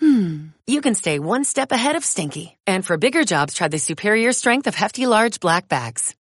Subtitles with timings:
[0.00, 2.56] hmm, you can stay one step ahead of stinky.
[2.66, 6.14] And for bigger jobs, try the superior strength of Hefty Large Black Bags.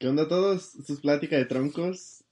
[0.00, 0.74] ¿Qué onda a todos?
[0.76, 2.22] Esto es Plática de Troncos.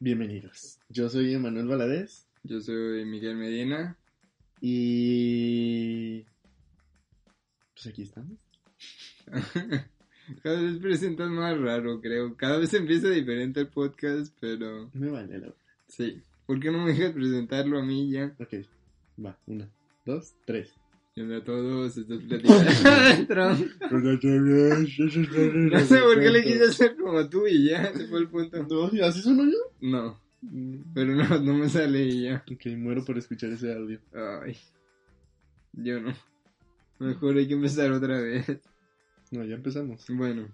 [0.00, 0.78] Bienvenidos.
[0.88, 3.96] Yo soy Emanuel Valadez Yo soy Miguel Medina.
[4.60, 6.22] y...
[7.74, 8.38] Pues aquí estamos.
[10.42, 12.36] Cada vez presentas más raro, creo.
[12.36, 15.52] Cada vez empieza diferente el podcast, pero Me vale la
[15.88, 16.22] sí.
[16.46, 18.34] ¿Por qué no me dejas presentarlo a mí ya?
[18.38, 18.54] Ok,
[19.24, 19.70] va, una,
[20.04, 20.72] dos, tres.
[21.14, 23.48] Y onda a todos, estás platicando adentro.
[23.90, 28.62] No sé por qué le quise hacer como tú y ya, ese fue el punto.
[28.64, 29.58] No, ¿y ¿así sueno yo?
[29.80, 30.20] No,
[30.94, 32.44] pero no, no me sale y ya.
[32.50, 34.00] Ok, muero por escuchar ese audio.
[34.14, 34.56] Ay,
[35.72, 36.14] yo no.
[37.00, 38.46] Mejor hay que empezar otra vez.
[39.30, 40.04] No, ya empezamos.
[40.08, 40.48] Bueno,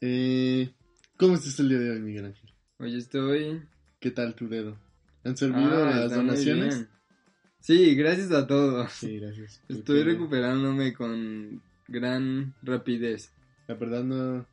[0.00, 0.70] Eh,
[1.18, 2.50] ¿Cómo estás el día de hoy, Miguel Ángel?
[2.78, 3.62] hoy estoy
[4.00, 4.76] ¿Qué tal tu dedo?
[5.24, 6.86] ¿Han servido Ah, las donaciones?
[7.62, 8.92] Sí, gracias a todos.
[8.92, 9.62] Sí, gracias.
[9.68, 13.32] Estoy recuperándome con gran rapidez.
[13.68, 14.46] La verdad no,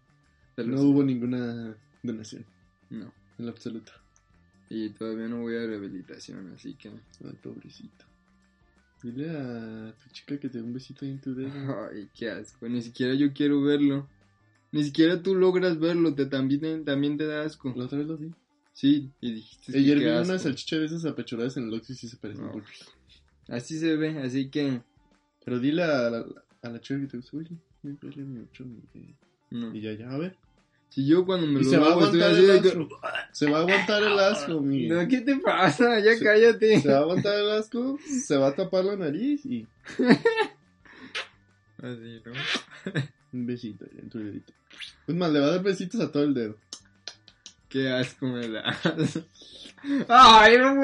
[0.58, 2.46] hubo ninguna donación,
[2.90, 3.12] No.
[3.38, 3.92] en lo absoluto.
[4.70, 6.90] Y todavía no voy a rehabilitación, así que.
[6.90, 8.06] Ay, pobrecito.
[9.02, 11.52] Dile a tu chica que te dé un besito ahí en tu dedo.
[11.92, 12.70] Ay, qué asco.
[12.70, 14.08] Ni siquiera yo quiero verlo.
[14.72, 16.14] Ni siquiera tú logras verlo.
[16.14, 17.74] Te también, también te da asco.
[17.76, 18.32] La otra vez lo vi.
[18.74, 19.76] Sí, y dijiste.
[19.78, 20.38] Ayer vi qué una asco.
[20.40, 22.62] salchicha de esas apechuradas en el Oxxo y sí se parecen No.
[23.50, 24.82] Así se ve, así que.
[25.44, 26.26] Pero dile a la,
[26.62, 29.16] a la que te gusta, oye, me duele mucho mi dedo".
[29.52, 29.76] No.
[29.76, 30.36] Y ya, ya, a ver.
[30.90, 32.90] Si yo cuando me Y lo se va a aguantar el asco.
[33.32, 34.98] Se va a aguantar el asco, Miguel.
[34.98, 36.00] No, ¿qué te pasa?
[36.00, 36.82] Ya Se- cállate.
[36.82, 39.68] Se va a aguantar el asco, se va a tapar la nariz y
[41.78, 42.34] Así, ¿no?
[43.32, 44.52] un besito en tu dedito.
[45.08, 46.58] Es más, le va a dar besitos a todo el dedo.
[47.70, 49.24] Qué asco me das.
[50.10, 50.82] Ay, no.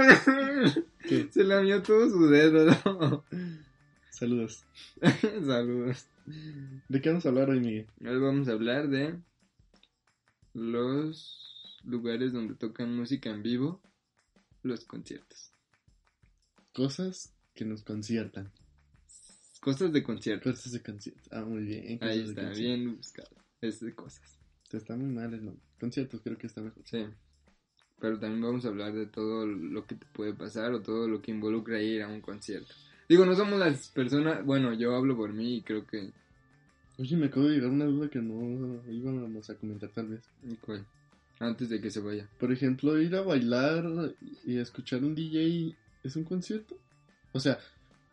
[0.99, 1.27] ¿Qué?
[1.31, 3.25] Se lamió todo su dedo, ¿no?
[4.11, 4.63] Saludos.
[5.45, 6.05] Saludos.
[6.87, 7.87] ¿De qué vamos a hablar hoy, Miguel?
[8.01, 9.19] Hoy vamos a hablar de
[10.53, 13.81] los lugares donde tocan música en vivo,
[14.61, 15.51] los conciertos.
[16.71, 18.51] Cosas que nos conciertan.
[19.59, 20.53] Cosas de conciertos.
[20.55, 21.27] Cosas de conciertos.
[21.31, 21.97] Ah, muy bien.
[21.97, 23.35] cosas Ahí está, bien buscado.
[23.59, 24.34] Es de cosas.
[24.71, 25.53] Está muy mal el.
[25.79, 26.83] Conciertos creo que está mejor.
[26.85, 27.05] Sí.
[27.99, 31.21] Pero también vamos a hablar de todo lo que te puede pasar o todo lo
[31.21, 32.73] que involucra ir a un concierto.
[33.07, 36.11] Digo, no somos las personas, bueno, yo hablo por mí y creo que...
[36.97, 40.29] Oye, me acabo de llegar una duda que no íbamos a comentar tal vez.
[40.61, 40.85] ¿cuál?
[41.39, 42.27] Antes de que se vaya.
[42.39, 43.85] Por ejemplo, ir a bailar
[44.45, 46.77] y escuchar un DJ es un concierto.
[47.33, 47.59] O sea,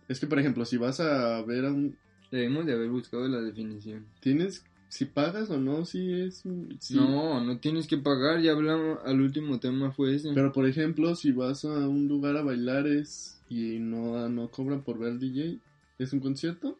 [0.08, 1.96] es que por ejemplo, si vas a ver a un...
[2.30, 4.06] Debemos de haber buscado la definición.
[4.20, 6.44] Tienes, si pagas o no, si es...
[6.44, 10.34] No, no tienes que pagar, ya hablamos, al último tema fue ese.
[10.34, 14.82] Pero por ejemplo, si vas a un lugar a bailar es y no, no cobran
[14.82, 15.60] por ver al DJ,
[15.98, 16.76] ¿es un concierto?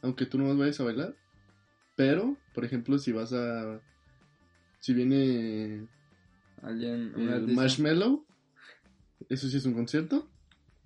[0.00, 1.14] Aunque tú no vayas a bailar.
[1.94, 3.82] Pero, por ejemplo, si vas a...
[4.80, 5.86] Si viene
[6.62, 8.24] Alguien, el Marshmallow,
[9.28, 10.26] eso sí es un concierto.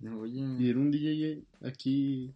[0.01, 2.33] No, oye, Y era un DJ aquí...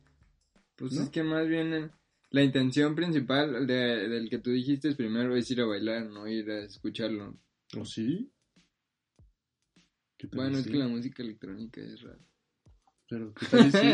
[0.78, 1.02] pues ¿no?
[1.02, 1.92] es que más bien
[2.32, 6.28] la intención principal de- del que tú dijiste es primero es ir a bailar, no
[6.28, 7.38] ir a escucharlo.
[7.78, 8.32] ¿O sí?
[10.18, 10.72] ¿Qué tal Bueno, es sí?
[10.72, 12.20] que la música electrónica es rara.
[13.10, 13.88] Pero, ¿qué tal sí?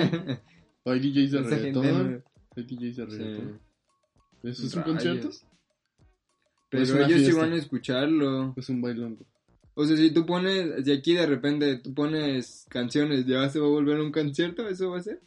[0.83, 2.23] ¿O hay DJs de reggaetón?
[2.55, 3.17] Hay DJs de Sí.
[3.17, 3.59] reggaetón.
[4.43, 4.93] ¿Eso es un Rayos.
[5.03, 5.29] concierto?
[6.69, 8.53] Pero ellos sí van a escucharlo.
[8.57, 9.25] Es un bailongo.
[9.73, 13.67] O sea, si tú pones, si aquí de repente tú pones canciones, ¿ya se va
[13.67, 14.67] a volver un concierto?
[14.67, 15.21] ¿Eso va a ser?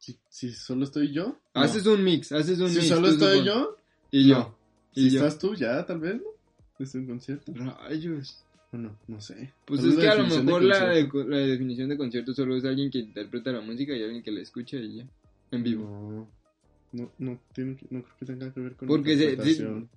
[0.00, 1.38] Si, si solo estoy yo.
[1.54, 1.60] no.
[1.60, 2.88] Haces un mix, haces un Si mix.
[2.88, 3.76] solo tú estoy yo.
[4.10, 4.38] Y yo.
[4.38, 4.56] no.
[4.94, 5.18] Y Si yo.
[5.20, 6.22] estás tú, ya, tal vez, ¿no?
[6.84, 7.52] Es un concierto.
[7.54, 8.42] Rayos.
[8.72, 9.52] O no, sé.
[9.66, 12.32] Pues ¿Cuál es que a lo definición de mejor la, de- la definición de concierto
[12.34, 15.06] solo es alguien que interpreta la música y alguien que la escucha y ya.
[15.50, 15.84] En vivo.
[15.84, 16.28] No.
[16.92, 19.88] No, no, tiene que- no creo que tenga que ver con Porque se- interpretación.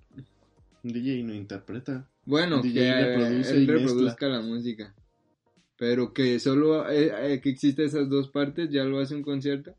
[0.82, 2.06] Un DJ no interpreta.
[2.26, 4.94] Bueno, DJ que reproduce él reproduzca la música.
[5.78, 9.74] Pero que solo eh, eh, que existe esas dos partes ya lo hace un concierto.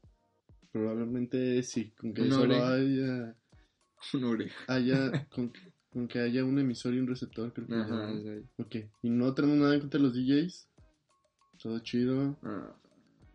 [0.76, 1.94] Probablemente sí.
[1.98, 3.34] Con que Una solo haya.
[4.14, 4.56] Una oreja.
[4.68, 5.54] haya con,
[5.90, 8.36] con que haya un emisor y un receptor, creo que Ajá, ya.
[8.36, 8.46] sí.
[8.58, 8.76] Ok.
[9.04, 10.68] Y no tenemos nada en contra de los DJs.
[11.64, 12.38] Todo chido.
[12.44, 12.76] Ah,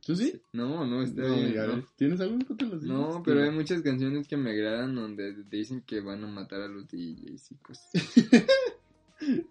[0.04, 0.38] Tú ¿Tú sí?
[0.52, 1.46] No, no, está No, bien.
[1.46, 1.84] amiga, no.
[1.96, 2.92] ¿Tienes algo en contra de los DJs?
[2.92, 6.60] No, pero hay muchas canciones que me agradan donde te dicen que van a matar
[6.60, 7.90] a los DJs y cosas.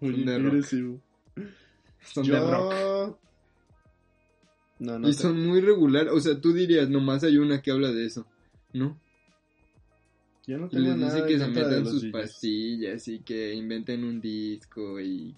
[0.00, 0.46] son de qué rock.
[0.46, 1.00] agresivo.
[2.02, 2.34] Son Yo...
[2.34, 3.18] de rock.
[4.80, 5.08] No, no.
[5.08, 6.08] y te- son muy regular.
[6.08, 8.26] O sea, tú dirías, nomás hay una que habla de eso.
[8.72, 8.98] ¿No?
[10.46, 12.12] Yo no Y tengo les nada dice que se metan sus DJs.
[12.12, 15.36] pastillas y que inventen un disco y...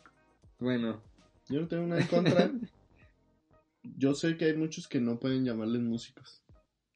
[0.59, 1.03] Bueno,
[1.49, 2.51] Yo no tengo nada en contra.
[3.99, 6.41] Yo sé que hay muchos que no pueden llamarles músicos.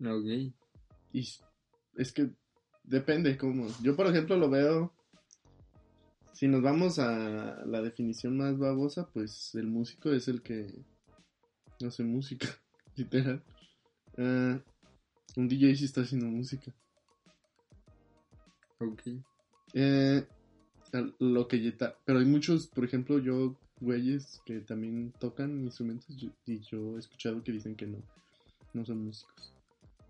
[0.00, 0.52] ok.
[1.12, 1.28] Y
[1.96, 2.30] es que
[2.84, 3.66] depende cómo.
[3.82, 4.92] Yo, por ejemplo, lo veo.
[6.32, 10.66] Si nos vamos a la definición más babosa, pues el músico es el que
[11.84, 12.48] hace música,
[12.96, 13.42] literal.
[14.18, 14.58] Ah,
[15.36, 16.72] un DJ sí está haciendo música.
[18.78, 19.02] Ok.
[19.74, 20.24] Eh,
[21.18, 26.06] lo que ya ta- pero hay muchos, por ejemplo, yo, güeyes que también tocan instrumentos
[26.46, 27.98] y yo he escuchado que dicen que no,
[28.72, 29.52] no son músicos.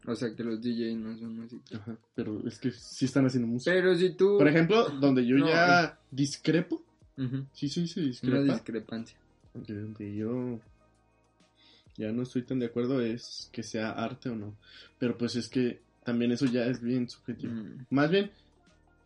[0.07, 1.73] O sea, que los DJs no son músicos.
[1.75, 3.73] Ajá, pero es que sí están haciendo música.
[3.73, 4.39] Pero si tú...
[4.39, 6.85] Por ejemplo, donde yo No, ya discrepo,
[7.19, 9.19] Ujú, sí, sí, sí, Una discrepa, discrepancia.
[9.55, 10.61] donde, donde yo
[11.97, 14.55] ya no estoy tan de acuerdo es que sea arte o no.
[14.99, 17.53] Pero pues es que también eso ya es bien subjetivo.
[17.53, 18.31] Mm, Más bien,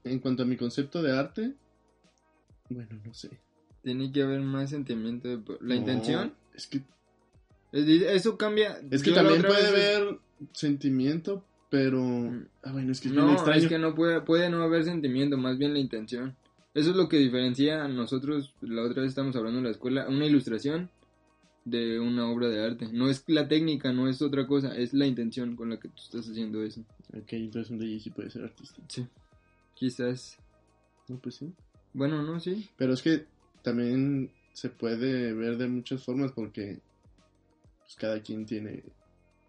[0.05, 1.53] en cuanto a mi concepto de arte,
[2.69, 3.31] bueno, no sé.
[3.83, 5.29] Tiene que haber más sentimiento.
[5.29, 6.35] de- La No, intención.
[6.55, 6.83] Es que,
[7.73, 8.81] Eso cambia.
[8.91, 10.19] es que Yo también puede haber
[10.53, 12.03] sentimiento, pero...
[12.03, 12.47] Mm.
[12.65, 13.61] Ah, bueno, es que es bien No, extraño.
[13.63, 16.37] es que no puede, puede no haber sentimiento, más bien la intención.
[16.75, 20.09] Eso es lo que diferencia a nosotros, la otra vez estamos hablando en la escuela,
[20.09, 20.91] una ilustración
[21.65, 22.89] de una obra de arte.
[22.93, 26.03] No es la técnica, no es otra cosa, es la intención con la que tú
[26.03, 26.81] estás haciendo eso.
[27.13, 28.83] Ok, entonces un DJ sí puede ser artista.
[28.89, 29.07] Sí.
[29.75, 30.37] Quizás.
[31.09, 31.53] No, pues sí.
[31.93, 32.69] Bueno, no, sí.
[32.77, 33.27] Pero es que
[33.63, 36.81] también se puede ver de muchas formas porque
[37.81, 38.85] pues, cada quien tiene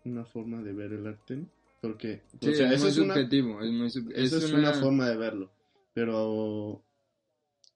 [0.06, 1.48] una forma de ver el arte, ¿no?
[1.82, 3.62] Porque, Sí, o sea, es eso muy es, una, subjetivo.
[3.62, 5.52] Es muy sub- eso es es una, una forma de verlo.
[5.94, 6.84] Pero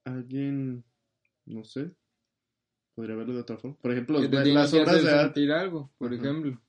[0.04, 0.84] alguien,
[1.46, 1.92] no sé,
[2.96, 3.78] podría verlo de otra forma.
[3.82, 5.24] Por ejemplo, que te tiene las que obras hacer de arte.
[5.42, 6.22] sentir algo, por Ajá.
[6.24, 6.62] ejemplo.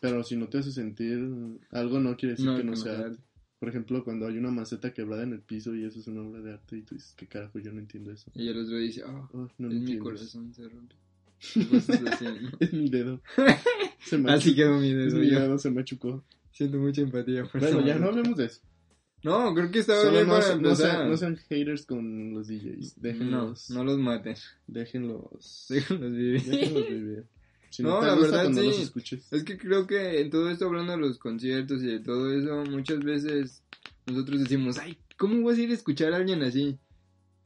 [0.00, 1.18] Pero si no te hace sentir
[1.70, 3.22] algo, no quiere decir No, que no sea arte.
[3.58, 6.40] Por ejemplo, cuando hay una maceta quebrada en el piso y eso es una obra
[6.40, 7.58] de arte y tú dices, ¿qué carajo?
[7.58, 8.30] Yo no entiendo eso.
[8.34, 10.94] Y ya los ve y dice, oh, Oh, no es mi corazón se rompe.
[12.60, 13.20] Es mi dedo.
[14.00, 15.18] Se Así quedó mi es dedo.
[15.18, 15.40] mi yo.
[15.40, 16.24] dedo, se me machucó.
[16.52, 17.44] Siento mucha empatía.
[17.44, 18.60] por Bueno, ya no hablemos de eso.
[19.22, 22.96] No, creo que estaba bien no, para no sean, no sean haters con los DJs.
[22.96, 24.36] no, Déjenlos, no los maten.
[24.66, 26.42] déjenlos, Déjenlos vivir.
[26.42, 27.24] déjenlos vivir.
[27.70, 28.82] Si no, No, la verdad, no los sí.
[28.82, 29.32] escuches.
[29.32, 32.64] Es que creo que en todo esto hablando de los conciertos y de todo eso,
[32.70, 33.62] muchas veces
[34.06, 36.78] nosotros decimos, ay, ¿cómo vas a ir a escuchar a alguien así?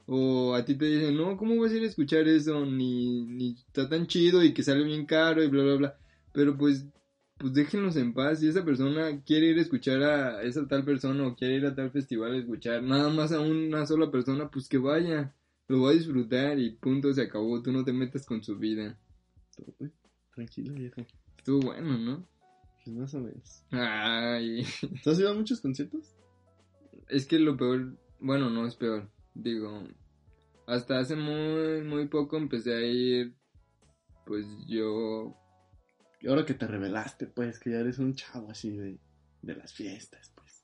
[0.07, 2.65] O a ti te dicen, no, ¿cómo vas a ir a escuchar eso?
[2.65, 5.97] Ni, ni está tan chido y que sale bien caro y bla, bla, bla.
[6.31, 6.85] Pero pues,
[7.37, 8.39] pues déjenlos en paz.
[8.39, 11.75] Si esa persona quiere ir a escuchar a esa tal persona o quiere ir a
[11.75, 15.33] tal festival a escuchar nada más a una sola persona, pues que vaya.
[15.67, 17.61] Lo va a disfrutar y punto, se acabó.
[17.61, 18.99] Tú no te metas con su vida.
[20.33, 21.01] Tranquilo, viejo.
[21.37, 22.27] Estuvo bueno, ¿no?
[22.83, 23.63] Pues más o menos.
[23.71, 24.63] Ay.
[25.03, 26.15] ¿Tú has ido a muchos conciertos?
[27.09, 29.87] Es que lo peor, bueno, no es peor, digo,
[30.67, 33.35] hasta hace muy, muy poco empecé a ir,
[34.25, 35.35] pues yo,
[36.21, 38.97] Y ahora que te revelaste, pues, que ya eres un chavo así de,
[39.41, 40.63] de las fiestas, pues.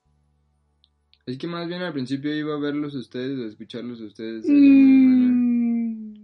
[1.25, 4.45] es que más bien al principio iba a verlos a ustedes, a escucharlos a ustedes,
[4.47, 6.21] Manuel.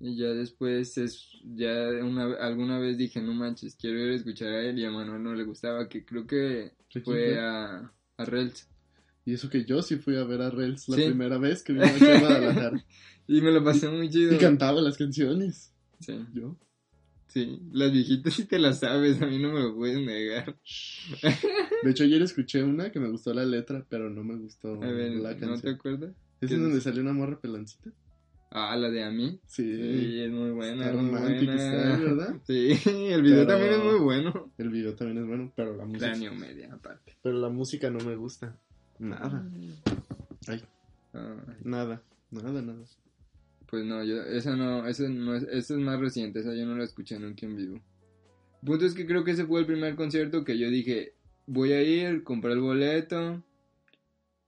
[0.00, 4.48] y ya después es, ya una, alguna vez dije, no manches, quiero ir a escuchar
[4.48, 8.24] a él y a Manuel no le gustaba, que creo que ¿Quién fue a, a
[8.24, 8.66] Rels.
[9.26, 11.04] Y eso que yo sí fui a ver a Rels la Sí.
[11.04, 12.84] primera vez que vino a Guadalajara.
[13.28, 14.34] Y me lo pasé muy chido.
[14.34, 15.72] y cantaba las canciones.
[16.00, 16.56] Sí, Yo.
[17.32, 20.56] Sí, las viejitas sí te las sabes, a mí no me lo puedes negar.
[21.82, 24.86] De hecho, ayer escuché una que me gustó la letra, pero no me gustó A
[24.86, 25.74] ver, la ¿no te canción.
[25.74, 26.12] acuerdas?
[26.40, 27.90] ¿Es en donde salió una morra peloncita?
[28.52, 29.38] Ah, la de a mí.
[29.46, 29.62] Sí.
[29.62, 30.86] Sí, es muy buena.
[30.86, 32.34] Está romántica, está, ¿verdad?
[32.44, 32.70] Sí,
[33.12, 34.52] el video Pero- también es muy bueno.
[34.58, 36.14] El video también es bueno, pero la música.
[36.16, 37.16] New Media, aparte.
[37.22, 38.56] Pero la música no me gusta.
[38.98, 39.48] Nada.
[40.48, 40.62] Ay,
[41.12, 42.02] Ay, nada.
[42.32, 42.84] Nada, nada.
[43.70, 46.74] Pues no, yo, esa no, esa no es, esa es más reciente, esa yo no
[46.76, 47.80] la escuché nunca en vivo.
[48.64, 51.14] Punto es que creo que ese fue el primer concierto que yo dije,
[51.46, 53.42] voy a ir, compré el boleto,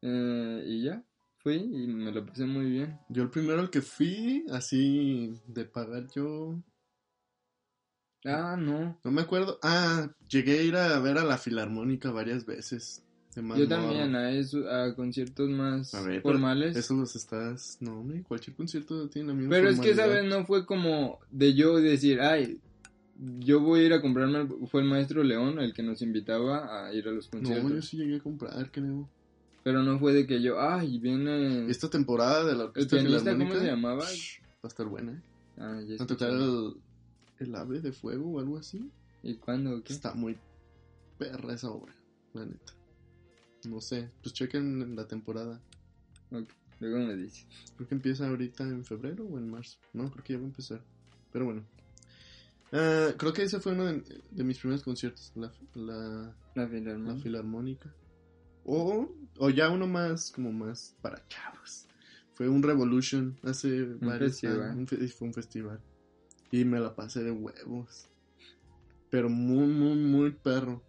[0.03, 1.05] eh, y ya,
[1.39, 2.99] fui y me lo pasé muy bien.
[3.09, 6.61] Yo el primero al que fui, así de pagar yo.
[8.25, 8.99] Ah, no.
[9.03, 9.59] No me acuerdo.
[9.63, 13.03] Ah, llegué a ir a ver a la Filarmónica varias veces.
[13.41, 16.77] Más Yo también, a, eso, a conciertos más A ver, pero formales.
[16.77, 17.79] Eso los estás.
[17.81, 21.19] No, hombre, cualquier concierto tiene la misma Pero es que esa vez no fue como
[21.31, 22.59] de yo decir, ay,
[23.39, 26.93] yo voy a ir a comprarme, fue el maestro León el que nos invitaba a
[26.93, 27.73] ir a los No, conciertos.
[27.73, 29.09] yo sí llegué a comprar, creo.
[29.63, 31.71] Pero no fue de que yo, ay, viene...
[31.71, 34.05] Esta temporada de la ¿El Orquesta pianista cómo se llamaba?
[34.11, 35.21] shh, Va a estar buena, ¿eh?
[35.59, 36.75] Ah, ya a tocar el,
[37.39, 38.91] el ave de fuego o algo así.
[39.23, 39.83] ¿Y cuándo?
[39.85, 39.93] ¿Qué?
[39.93, 40.37] Está muy
[41.19, 41.95] perra esa obra,
[42.35, 42.73] la neta.
[43.65, 45.61] No sé, pues chequen en la temporada.
[46.31, 46.49] Ok,
[46.81, 47.47] Luego me dice.
[47.77, 49.79] Creo que empieza ahorita en febrero o en marzo.
[49.93, 50.83] No, creo que ya va a empezar.
[51.33, 51.65] Pero bueno.
[52.73, 55.31] Ah, creo que ese fue uno de, de mis primeros conciertos.
[55.37, 57.95] La, la, La la filarmónica.
[58.65, 61.87] O, o ya uno más, como más para chavos.
[62.35, 64.63] Fue un Revolution hace varios festival.
[64.63, 64.77] años.
[64.77, 65.81] Un fe- fue un festival.
[66.51, 68.07] Y me la pasé de huevos.
[69.11, 70.83] Pero muy, muy, muy perro.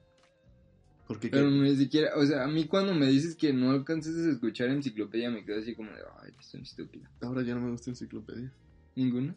[1.13, 4.15] Porque Pero que- ni siquiera, o sea, a mí cuando me dices que no alcanzas
[4.15, 7.07] a escuchar enciclopedia me quedo así como de, ay, estoy estúpido.
[7.21, 8.51] ahora ya no me gusta enciclopedia.
[8.95, 9.35] ¿Ninguno?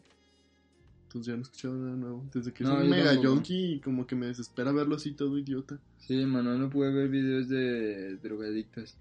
[1.03, 2.29] Entonces ya no he escuchado nada nuevo.
[2.33, 3.27] Desde que No, soy un mega tampoco.
[3.35, 5.79] yonki y como que me desespera verlo así todo idiota.
[5.97, 8.97] Sí, Manuel no pude ver videos de drogadictos.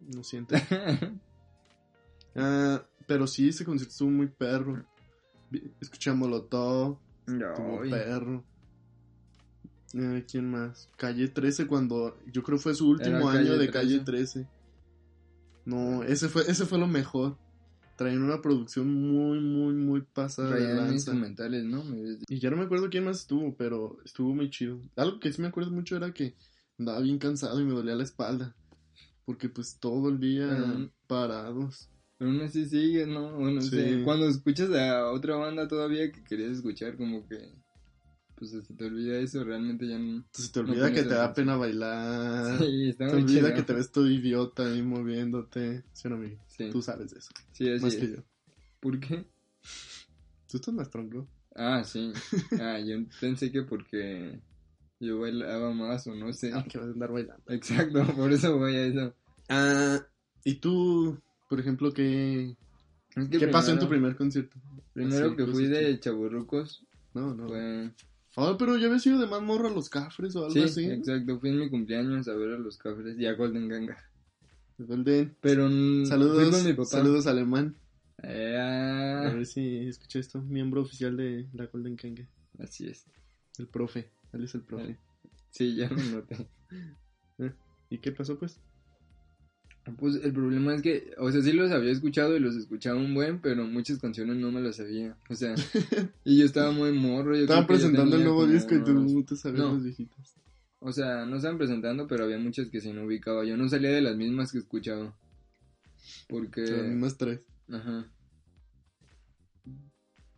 [0.00, 0.54] No siento.
[2.38, 4.84] Ah, pero sí, ese concierto estuvo muy perro.
[5.80, 8.44] Escuché a Molotov, estuvo Ay, perro.
[9.98, 10.88] Eh, ¿Quién más?
[10.96, 14.40] Calle 13 cuando yo creo fue su último año Calle de Calle 13.
[14.40, 14.48] 13.
[15.64, 17.38] No, ese fue ese fue lo mejor.
[17.96, 20.92] Traían una producción muy muy muy pasada de traían lanza.
[20.94, 21.82] instrumentales, ¿no?
[22.28, 24.80] Y ya no me acuerdo quién más estuvo, pero estuvo muy chido.
[24.96, 26.34] Algo que sí me acuerdo mucho era que
[26.78, 28.54] andaba bien cansado y me dolía la espalda.
[29.24, 30.46] Porque pues todo el día
[31.06, 31.88] parados.
[32.18, 33.34] Pero aún así sigue, ¿no?
[33.36, 33.70] Bueno, Sí.
[33.70, 37.52] sé, cuando escuchas a otra banda todavía que querías escuchar, como que,
[38.36, 40.16] pues se te olvida eso, realmente ya no...
[40.16, 42.58] Entonces te No olvida que pones te da pena bailar.
[42.58, 43.54] Sí, está Ah, te muy olvida chido.
[43.54, 45.84] que te ves todo idiota ahí moviéndote.
[45.92, 46.38] Sí, no, amigo.
[46.46, 47.30] Sí, Tú sabes de eso.
[47.52, 48.00] sí, así más es.
[48.00, 48.22] que yo.
[48.80, 49.24] ¿Por qué?
[50.50, 51.26] Tú estás más tronco.
[51.54, 52.12] Ah, sí.
[52.60, 54.40] Ah, yo pensé que porque
[55.00, 56.52] yo bailaba más o no sé.
[56.54, 57.42] Ah, que vas a andar bailando.
[57.48, 59.14] Exacto, por eso voy a eso.
[59.48, 59.98] Ah,
[60.44, 62.56] y tú, por ejemplo, ¿qué,
[63.16, 64.58] Es que ¿qué pasó en tu primero- primer concierto?
[64.92, 67.48] Primero Así, que fui de chaburrucos No, no.
[67.48, 67.90] fue...
[68.36, 70.84] Ah, pero ya habías ido de más morro a los cafres o algo Sí, así.
[70.84, 73.96] exacto, fui en mi cumpleaños a ver a los cafres y a Golden Ganga.
[74.78, 75.34] Golden.
[75.40, 75.68] Pero
[76.06, 76.84] Saludos, con mi papá.
[76.84, 77.76] saludos alemán.
[78.22, 80.42] Eh, A ver si escuché esto.
[80.42, 82.26] Miembro oficial de la Golden Kanga.
[82.58, 83.06] así es.
[83.58, 84.10] El profe.
[84.34, 84.98] Él es el profe.
[85.50, 86.36] Sí, ya lo noté.
[87.90, 88.60] ¿Y qué pasó pues?
[89.94, 93.14] Pues el problema es que, o sea, sí los había escuchado y los escuchaba un
[93.14, 95.16] buen, pero muchas canciones no me las sabía.
[95.30, 95.54] O sea,
[96.24, 97.36] y yo estaba muy morro.
[97.36, 99.74] Yo Estaban presentando el nuevo como disco y tú no te sabías No.
[99.74, 100.34] las viejitas.
[100.80, 103.44] O sea, no estaban presentando, pero había muchas que sí no ubicaba.
[103.44, 105.16] Yo no salía de las mismas que escuchaba.
[106.28, 106.62] Porque...
[106.62, 107.40] Las mismas tres.
[107.68, 108.10] Ajá.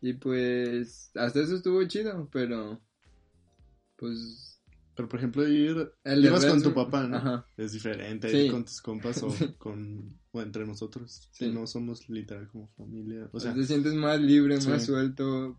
[0.00, 2.80] Y pues, hasta eso estuvo chido, pero...
[3.96, 4.47] Pues...
[4.98, 5.92] Pero por ejemplo, ir.
[6.02, 7.18] El ibas con tu papá, ¿no?
[7.18, 7.46] Ajá.
[7.56, 8.36] Es diferente Sí.
[8.38, 9.28] ir con tus compas o
[9.58, 10.18] con.
[10.32, 11.28] o entre nosotros.
[11.30, 11.44] Sí.
[11.44, 13.28] Que no somos literal como familia.
[13.30, 14.68] O sea, te sientes más libre, sí.
[14.68, 15.56] más suelto.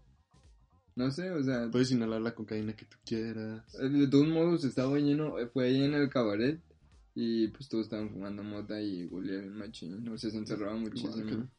[0.98, 1.72] No sé, o sea...
[1.72, 3.64] puedes inhalar la cocaína que tú quieras.
[3.72, 6.60] De todos modos estaba lleno, fue ahí en el cabaret
[7.16, 11.14] y pues todos estaban fumando mota y bien machín, o sea, se encerraba muchísimo.
[11.14, 11.50] Guácala.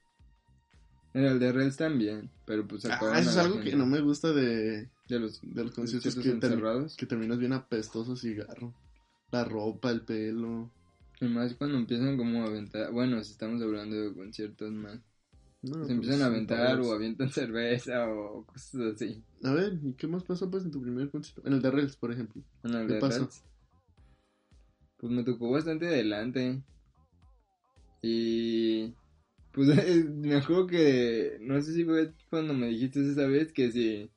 [1.14, 4.00] En el de Rels también, pero pues Ah, eso es algo gente que no me
[4.00, 6.96] gusta de, de los, de los conciertos que, ter- encerrados.
[6.96, 8.74] que terminas bien apestoso cigarro.
[9.32, 10.70] La ropa, el pelo.
[11.20, 14.98] Y más cuando empiezan como a aventar, bueno, si estamos hablando de conciertos más,
[15.62, 19.24] No, se empiezan a pues, aventar o avientan cerveza o cosas así.
[19.44, 21.46] A ver, ¿y qué más pasó pues en tu primer concierto?
[21.46, 22.42] En el de Rels, por ejemplo.
[22.62, 23.28] En el ¿Qué de pasó?
[23.28, 23.44] Rels.
[24.98, 26.62] Pues me tocó bastante adelante.
[28.02, 28.94] Y
[29.52, 29.68] pues
[30.06, 34.10] me acuerdo que no sé si fue cuando me dijiste esa vez que si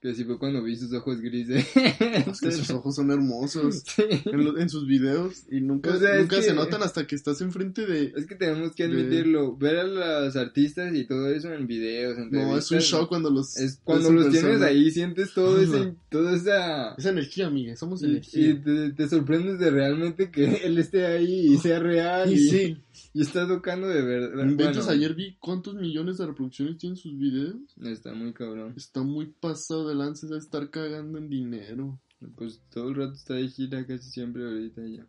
[0.00, 1.66] que si fue cuando vi sus ojos grises.
[1.76, 3.82] Es que sus ojos son hermosos.
[3.90, 4.02] Sí.
[4.24, 7.06] En, lo- en sus videos y nunca, O sea, es nunca que- se notan hasta
[7.06, 8.12] que estás enfrente de...
[8.16, 12.16] Es que tenemos que De- admitirlo, ver a los artistas y todo eso en videos,
[12.16, 13.56] No, entrevistas, es un shock cuando los...
[13.56, 14.66] Es cuando en los tienes persona.
[14.66, 18.48] ahí sientes todo ese toda esa Es energía, amiga, somos y, energía.
[18.50, 22.50] y te, te sorprendes de realmente que él esté ahí y sea real Y, y,
[22.50, 22.76] sí,
[23.14, 24.44] y está tocando de verdad.
[24.44, 27.56] inventos Bueno, ayer vi cuántos millones de reproducciones tienen sus videos.
[27.82, 28.72] Está muy cabrón.
[28.76, 32.00] Está muy pasado de lanza de estar cagando en dinero.
[32.36, 35.06] Pues todo el rato está de gira casi siempre ahorita ya.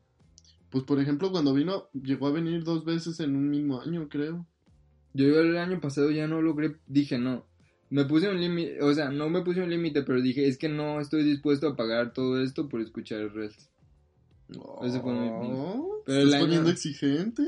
[0.70, 4.46] Pues por ejemplo, cuando vino, llegó a venir dos veces en un mismo año, creo.
[5.14, 7.46] Yo el año pasado ya no logré, dije no.
[7.90, 10.70] Me puse un límite, o sea, no me puse un límite, pero dije, es que
[10.70, 13.70] no estoy dispuesto a pagar todo esto por escuchar el Rels.
[14.84, 17.44] Ese fue mi- Oh, Pero ¿Estás el año- poniendo exigente?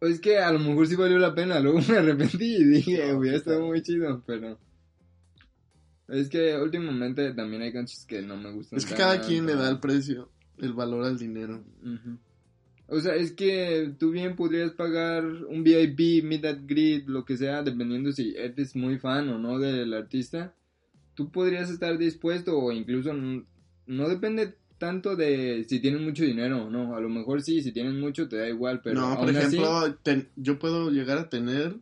[0.00, 3.36] Es que a lo mejor sí valió la pena, luego me arrepentí y dije, hubiera
[3.36, 4.58] estado muy chido, pero
[6.08, 8.78] Es que últimamente también hay canciones que no me gustan.
[8.78, 11.62] Es que cada quien le da el precio, el valor al dinero.
[12.86, 17.36] O sea, es que tú bien podrías pagar un VIP, Meet at Greet, lo que
[17.38, 20.54] sea, dependiendo si eres muy fan o no del artista.
[21.14, 26.70] Tú podrías estar dispuesto o incluso no depende tanto de si tienes mucho dinero o
[26.70, 26.94] no.
[26.94, 29.94] A lo mejor sí, si tienes mucho te da igual, pero no, por así, ejemplo,
[30.02, 31.76] ten- yo puedo llegar a tener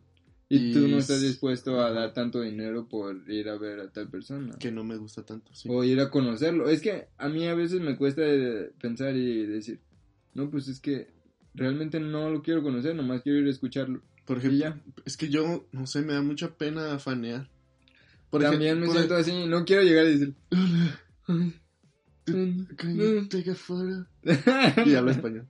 [0.57, 3.91] y tú no y- estás dispuesto a dar tanto dinero por ir a ver a
[3.91, 4.55] tal persona.
[4.59, 5.69] que no me gusta tanto, sí.
[5.71, 6.69] O ir a conocerlo.
[6.69, 8.23] Es que a mí a veces me cuesta
[8.81, 9.81] pensar y decir,
[10.35, 11.09] no, pues es que
[11.55, 14.03] realmente no lo quiero conocer, nomás quiero ir a escucharlo.
[14.25, 14.81] Por Y ejemplo, ya.
[15.05, 17.49] es que yo, no sé, me da mucha pena fanear.
[18.31, 20.35] Por También me siento así, no quiero llegar y decir,
[22.77, 24.07] Can you take a photo?
[24.87, 25.47] Y habla español.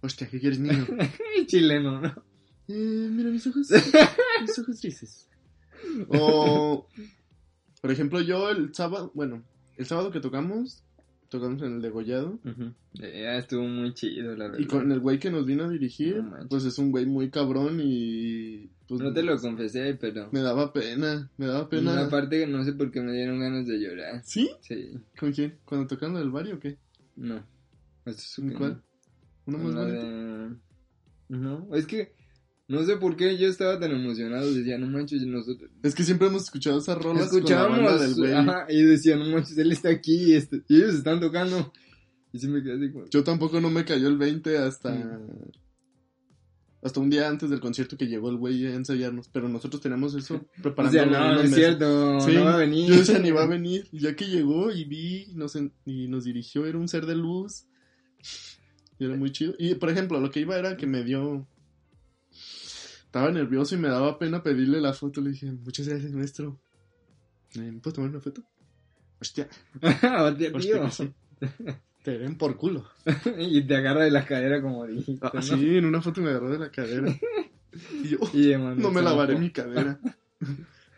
[0.00, 0.86] Hostia, ¿qué quieres, niño?
[1.46, 2.14] chileno, ¿no?
[2.68, 3.68] Eh, mira mis ojos.
[4.40, 5.28] mis ojos grises.
[6.08, 6.86] O,
[7.80, 9.42] por ejemplo, yo el sábado, bueno,
[9.76, 10.82] el sábado que tocamos,
[11.28, 12.38] tocamos en el degollado.
[12.94, 14.58] Ya estuvo muy chido, la verdad.
[14.58, 17.30] Y con el güey que nos vino a dirigir, No pues es un güey muy
[17.30, 18.70] cabrón y...
[18.88, 20.28] Pues, No te lo confesé, pero...
[20.32, 21.92] Me daba pena, me daba En pena.
[21.92, 24.22] una parte no sé por qué me dieron ganas de llorar.
[24.24, 24.50] ¿Sí?
[24.60, 25.58] Sí, ¿Con quién?
[25.64, 26.76] ¿Cuando tocaron el barrio o qué?
[27.16, 27.36] no.
[28.06, 28.82] Eso es ¿En que cuál?
[29.46, 29.64] ¿Uno no.
[29.64, 30.02] más bonito?
[30.02, 30.56] de-
[31.28, 32.14] No, es que...
[32.68, 34.52] No sé por qué yo estaba tan emocionado.
[34.52, 35.70] Decía, no manches, nosotros...
[35.82, 38.32] Es que siempre hemos escuchado esas rolas con la banda Escuchábamos, del güey.
[38.32, 41.72] ajá, y decía, no manches, él está aquí y, este- y ellos están tocando.
[42.32, 43.06] Y se me quedé así como...
[43.08, 44.92] Yo tampoco no me cayó el 20 hasta...
[44.92, 45.50] Mm.
[46.80, 49.28] Hasta un día antes del concierto que llegó el güey a ensayarnos.
[49.32, 50.92] Pero nosotros teníamos eso O preparando.
[50.92, 52.88] sea, no, no es cierto, Sí, no va a venir.
[52.88, 53.88] Yo decía ni va a venir.
[53.90, 57.64] Y ya que llegó y vi nos, y nos dirigió, era un ser de luz.
[58.98, 59.54] Y era muy chido.
[59.58, 61.48] Y por ejemplo, lo que iba era que me dio.
[63.08, 65.22] Estaba nervioso y me daba pena pedirle la foto.
[65.22, 66.60] Le dije, muchas gracias, maestro.
[67.54, 68.42] Eh, ¿Me puedo tomar una foto?
[69.18, 69.48] Hostia,
[70.20, 71.14] Hostia, tío.
[72.02, 72.86] Te ven por culo.
[73.38, 75.40] y te agarra de la cadera como dijiste, Ah, ¿no?
[75.42, 77.12] sí, en una foto me agarró de la cadera.
[78.02, 80.00] Y yo, Y no me lavaré mi cadera.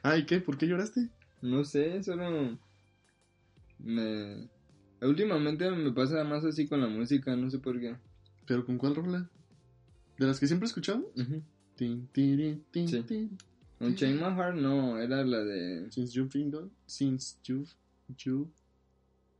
[0.02, 0.40] Ay, ¿qué?
[0.40, 1.10] ¿Por qué lloraste?
[1.42, 2.58] No sé, solo...
[3.78, 4.48] Me...
[5.02, 7.96] Últimamente me pasa más así con la música, no sé por qué.
[8.46, 9.28] ¿Pero con cuál rola?
[10.18, 11.06] ¿De las que siempre escuchamos?
[11.16, 11.42] Ujú.
[11.80, 13.02] Tin, tirin, tin, Sí.
[13.04, 13.38] tin.
[13.78, 15.90] Con Chain My Heart no, era la de...
[15.90, 16.68] Since you've been gone.
[16.86, 17.70] Since you've.
[18.18, 18.52] You.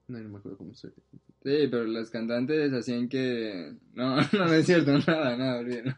[0.09, 0.89] No, no me acuerdo cómo se.
[0.89, 3.77] Sí, pero las cantantes hacían que...
[3.93, 5.95] No, no, no es cierto, nada, nada, olvídalo.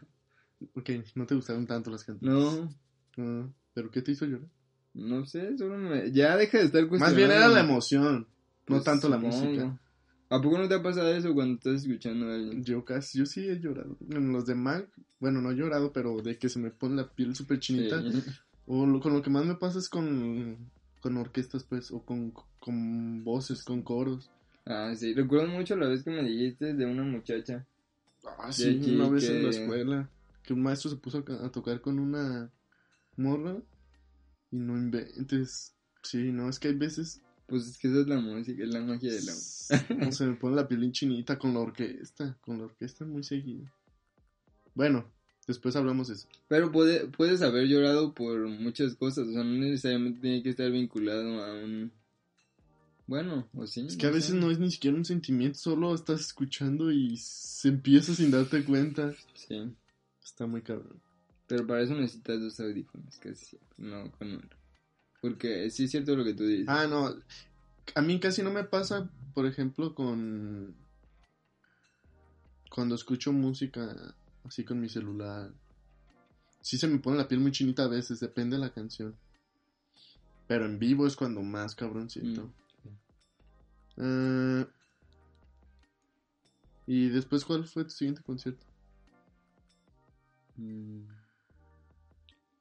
[0.75, 2.59] Ok, no te gustaron tanto las canciones.
[2.59, 2.69] No,
[3.17, 4.49] Ah, ¿Pero qué te hizo llorar?
[4.95, 6.11] no sé, solo me...
[6.11, 6.99] Ya deja de estar cuestionando.
[7.05, 8.27] Más bien era la emoción, no
[8.65, 9.45] Pues, tanto la supongo.
[9.45, 9.79] música.
[10.33, 12.63] ¿A poco no te ha pasado eso cuando estás escuchando a alguien?
[12.63, 13.97] Yo casi, yo sí he llorado.
[14.09, 17.07] En los de Mac, bueno, no he llorado, pero de que se me pone la
[17.07, 18.01] piel súper chinita.
[18.11, 18.23] Sí.
[18.65, 22.31] O lo- con lo que más me pasa es con, con orquestas, pues, o con,
[22.59, 24.31] con voces, con coros.
[24.65, 27.67] Ah, sí, recuerdo mucho la vez que me dijiste de una muchacha.
[28.39, 30.09] Ah, sí, aquí una vez en la escuela,
[30.43, 32.49] que un maestro se puso a, a tocar con una
[33.17, 33.61] morra
[34.49, 35.75] y no inventes.
[36.01, 38.81] Sí, no, es que hay veces, Pues es que esa es la música, es la
[38.81, 39.95] magia de la...
[40.05, 43.65] no se me pone la piel chinita con la orquesta, con la orquesta muy seguido.
[44.75, 45.05] Bueno,
[45.47, 46.27] después hablamos de eso.
[46.47, 50.71] Pero puede, puedes haber llorado por muchas cosas, o sea, no necesariamente tiene que estar
[50.71, 51.91] vinculado a un...
[53.05, 53.85] Bueno, o sí.
[53.85, 54.37] Es que a veces sé.
[54.37, 59.13] no es ni siquiera un sentimiento, solo estás escuchando y se empieza sin darte cuenta.
[59.35, 59.73] Sí,
[60.23, 61.01] Está muy cabrón.
[61.47, 64.62] pero para eso necesitas dos audífonos, casi siempre, no con uno.
[65.23, 66.67] Porque sí es cierto lo que tú dices.
[66.67, 67.15] Ah, no.
[67.95, 70.75] A mí casi no me pasa, por ejemplo, con.
[72.69, 75.49] Cuando escucho música así con mi celular.
[76.59, 79.15] Sí se me pone la piel muy chinita a veces, depende de la canción.
[80.45, 82.51] Pero en vivo es cuando más cabrón siento.
[83.95, 84.67] Ah,
[86.85, 88.65] y después, ¿cuál fue tu siguiente concierto?
[90.57, 91.03] Mm.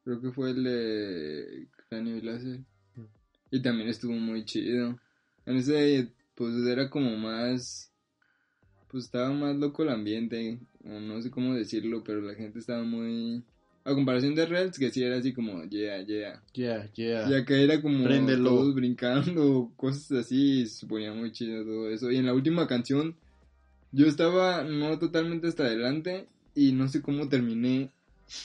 [0.04, 2.60] Creo que fue el de Cráneo y Láser.
[2.96, 3.04] Mm.
[3.50, 4.98] Y también estuvo muy chido.
[5.44, 7.92] En ese, pues era como más.
[8.90, 10.58] Pues estaba más loco el ambiente.
[10.84, 13.42] O no sé cómo decirlo, pero la gente estaba muy.
[13.84, 16.40] A comparación de Rels, que sí era así como, yeah, yeah.
[16.54, 17.28] Yeah, yeah.
[17.28, 18.50] Ya que era como Préndelo.
[18.50, 22.10] todos brincando, cosas así, y se ponía muy chido todo eso.
[22.10, 23.16] Y en la última canción,
[23.90, 27.90] yo estaba no totalmente hasta adelante y no sé cómo terminé.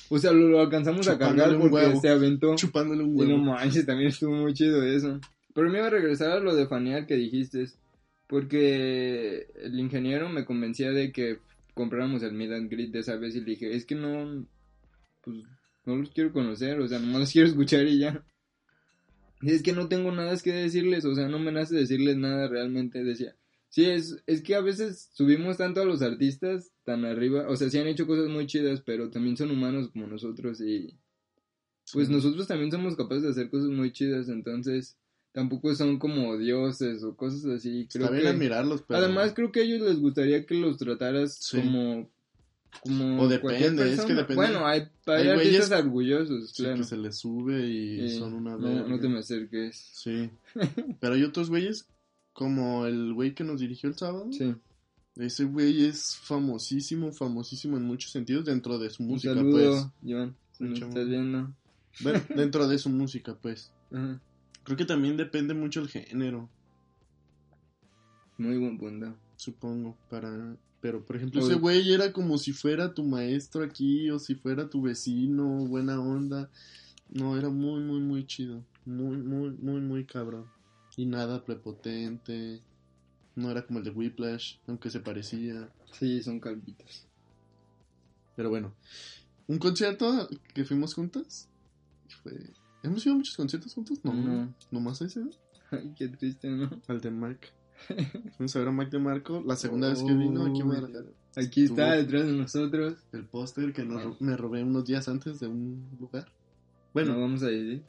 [0.09, 2.01] O sea, lo, lo alcanzamos a cargar porque huevo.
[2.01, 2.55] se aventó.
[2.55, 3.37] Chupándole un Y no huevo.
[3.37, 5.19] manches, también estuvo muy chido eso.
[5.53, 7.65] Pero me iba a regresar a lo de fanear que dijiste.
[8.27, 11.39] Porque el ingeniero me convencía de que
[11.73, 14.45] compráramos el Meet and Greet de esa vez y le dije, es que no,
[15.23, 15.37] pues
[15.85, 18.23] no los quiero conocer, o sea, nomás los quiero escuchar y ya.
[19.41, 22.47] Y es que no tengo nada que decirles, o sea, no me nace decirles nada
[22.47, 23.35] realmente, decía.
[23.69, 27.69] Sí, es, es que a veces subimos tanto a los artistas tan arriba, o sea,
[27.69, 30.95] sí han hecho cosas muy chidas, pero también son humanos como nosotros y
[31.93, 32.13] pues Sí.
[32.13, 34.97] nosotros también somos capaces de hacer cosas muy chidas, entonces
[35.33, 37.87] tampoco son como dioses o cosas así.
[37.91, 38.99] Creo Está bien que, admirarlos, pero...
[38.99, 41.57] Además, creo que a ellos les gustaría que los trataras Sí.
[41.61, 42.09] como...
[42.83, 44.35] Como O depende, es que depende.
[44.35, 46.77] Bueno, hay, hay, Hay artistas orgullosos, Sí, claro.
[46.77, 49.89] que se les sube y Sí, son una no, no te me acerques.
[49.93, 50.29] Sí.
[50.99, 51.87] Pero hay otros güeyes,
[52.37, 54.27] como el güey que nos dirigió el sábado.
[54.31, 54.53] Sí.
[55.15, 60.35] Ese güey es famosísimo, famosísimo en muchos sentidos dentro de su Un música, saludo, Iván,
[60.51, 61.51] si estás viendo.
[61.91, 62.03] pues.
[62.03, 63.71] Bueno, dentro de su música, pues.
[63.91, 64.21] Ajá.
[64.63, 66.47] Creo que también depende mucho el género,
[68.37, 69.15] Muy buen punto.
[69.35, 70.55] supongo, para...
[70.79, 74.69] Pero, por ejemplo, ese güey era como si fuera tu maestro aquí o si fuera
[74.69, 76.51] tu vecino, buena onda.
[77.09, 78.63] No, era muy, muy, muy chido.
[78.85, 80.45] Muy, muy, muy, muy cabrón.
[80.97, 82.61] Y nada prepotente.
[83.35, 85.69] No era como el de Whiplash, aunque se parecía.
[85.93, 87.05] Sí, son calvitos.
[88.35, 88.73] Pero bueno,
[89.47, 91.47] un concierto que fuimos juntos.
[92.23, 92.33] Fue...
[92.83, 93.99] ¿Hemos ido a muchos conciertos juntos?
[94.03, 94.53] No, No.
[94.71, 95.29] nomás ese, ¿no?
[95.71, 96.69] Ay, qué triste, ¿no?
[96.87, 97.39] al de Mark.
[98.37, 101.41] Fuimos a ver a Mike de Marco la segunda vez que vino aquí a.
[101.41, 102.95] Aquí está detrás de nosotros.
[103.11, 106.25] El póster que nos me robé unos días antes de un lugar.
[106.93, 107.83] Bueno, Bueno, vamos a ir.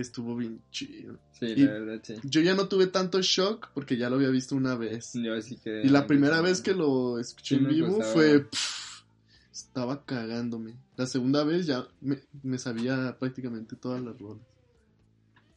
[0.00, 1.18] Estuvo bien chido.
[1.38, 2.14] Sí, Y- la verdad, sí.
[2.24, 5.10] Yo ya no tuve tanto shock porque ya lo había visto una vez.
[5.14, 5.82] Yo así que.
[5.82, 8.12] Y la primera vez que lo escuché Sí en vivo costaba.
[8.12, 8.40] fue...
[8.40, 9.02] pff,
[9.52, 10.76] estaba cagándome.
[10.96, 14.42] La segunda vez ya me, me sabía prácticamente todas las rolas.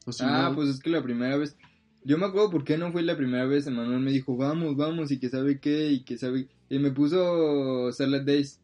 [0.06, 1.56] O Ah, no- pues es que la primera vez.
[2.04, 3.66] Yo me acuerdo por qué no fue la primera vez.
[3.66, 6.48] Emanuel me dijo, vamos, vamos, y que sabe qué, y que sabe.
[6.70, 8.60] Y me puso Salad Days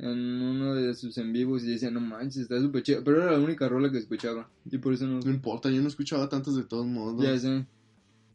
[0.00, 3.04] en uno de sus en vivos y decía, no manches, está súper chido.
[3.04, 4.50] Pero era la única rola que escuchaba.
[4.70, 5.20] Y por eso no.
[5.20, 7.22] No importa, yo no escuchaba tantos de todos modos.
[7.24, 7.66] Ya sé.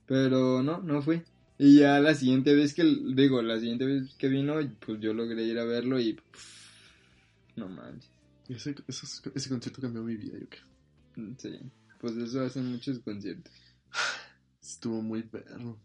[0.06, 1.24] Pero no, no fue.
[1.58, 5.44] Y ya la siguiente vez que, digo, la siguiente vez que vino, pues yo logré
[5.44, 6.14] ir a verlo y...
[6.14, 8.10] pff, no manches.
[8.50, 11.36] Ese, esos- ese concierto cambió mi vida, yo creo.
[11.38, 11.60] Sí.
[12.00, 13.54] Pues eso hacen muchos conciertos.
[14.62, 15.78] Estuvo muy perro.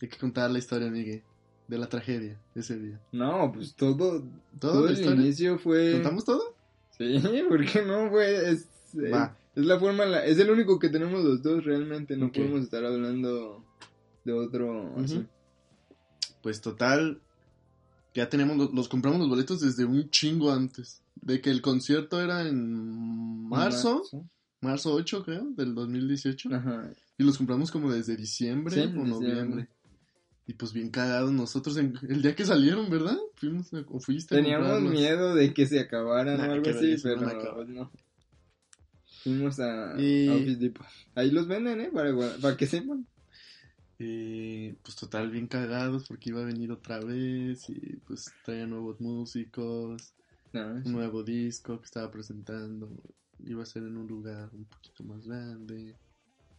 [0.00, 1.22] Hay que contar la historia, Miguel,
[1.68, 3.00] de la tragedia ese día.
[3.12, 3.94] No, pues todo,
[4.58, 5.22] ¿Todo todo el historia?
[5.22, 5.92] inicio fue...
[5.92, 6.54] ¿Contamos todo?
[6.96, 8.50] Sí, porque no fue...
[8.50, 8.66] Es,
[8.98, 9.12] eh,
[9.54, 12.16] es la forma, la- es el único que tenemos los dos realmente.
[12.16, 13.64] No podemos estar hablando
[14.24, 15.24] de otro así.
[16.42, 17.20] Pues total,
[18.14, 21.02] ya tenemos, los, los compramos los boletos desde un chingo antes.
[21.20, 24.02] De que el concierto era en marzo,
[24.60, 26.48] marzo 8 creo, del 2018.
[26.54, 26.90] Ajá.
[27.18, 29.10] Y los compramos como desde diciembre Sí, o diciembre.
[29.10, 29.68] noviembre.
[30.48, 33.18] Y pues bien cagados nosotros en- el día que salieron, ¿verdad?
[33.36, 36.96] Fuimos a- o fuiste a Teníamos miedo de que se acabaran Nah, o algo así,
[37.02, 37.92] pero no.
[39.22, 40.86] Fuimos a, Y- a Office Depot.
[41.14, 41.90] Ahí los venden, ¿eh?
[41.92, 43.06] Para, que sepan.
[43.98, 49.00] Y pues total bien cagados porque iba a venir otra vez y pues traía nuevos
[49.00, 50.14] músicos,
[50.52, 52.88] No, un nuevo disco que estaba presentando.
[53.44, 55.94] Iba a ser en un lugar un poquito más grande.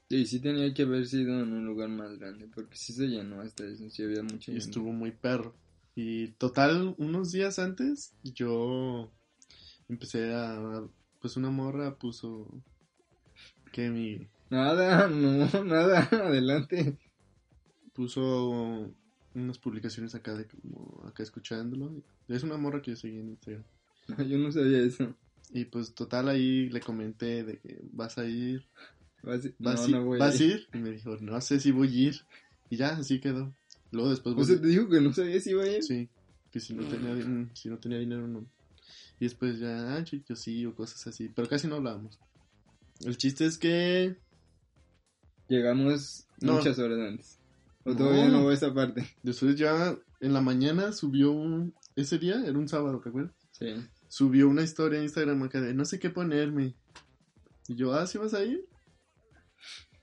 [0.09, 3.41] Y sí tenía que haber sido en un lugar más grande, porque sí se llenó
[3.41, 4.57] hasta eso, sí había mucha Y gente.
[4.57, 5.55] estuvo muy perro.
[5.95, 9.11] Y total, unos días antes, yo
[9.87, 10.83] empecé a.
[11.21, 12.47] Pues una morra puso.
[13.71, 14.27] Que mi.
[14.49, 16.97] Nada, no, nada, adelante.
[17.93, 18.91] Puso
[19.35, 21.03] unas publicaciones acá de como.
[21.05, 22.01] Acá escuchándolo.
[22.27, 23.63] Es una morra que yo seguí en Instagram.
[24.27, 25.13] Yo no sabía eso.
[25.51, 28.65] Y pues total ahí le comenté de que vas a ir.
[29.23, 30.67] Vas, ¿Vas, no, no voy ¿vas a a ir.
[30.73, 32.15] Y me dijo, no sé si voy a ir.
[32.69, 33.53] Y ya, así quedó.
[33.91, 35.83] Luego después O volví- sea, te dijo que no sabía si iba a ir.
[35.83, 36.09] Sí,
[36.51, 38.45] que si no tenía, din- si no tenía dinero no.
[39.19, 42.17] Y después ya, ah, yo sí, o cosas así, pero casi no hablábamos.
[43.01, 44.15] El chiste es que...
[45.47, 46.53] Llegamos No.
[46.55, 47.39] muchas horas antes.
[47.83, 49.07] O todavía no va esa parte.
[49.23, 51.73] Después ya en la mañana subió un...
[51.95, 53.33] Ese día era un sábado, ¿te acuerdas?
[53.51, 53.73] Sí.
[54.07, 56.75] Subió una historia en Instagram acá de no sé qué ponerme.
[57.67, 58.63] Y yo, ah, ¿sí vas a ir?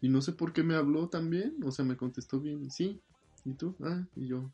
[0.00, 3.02] Y no sé por qué me habló también, o sea, me contestó bien, sí.
[3.44, 3.76] ¿Y tú?
[3.82, 4.52] Ah, y yo,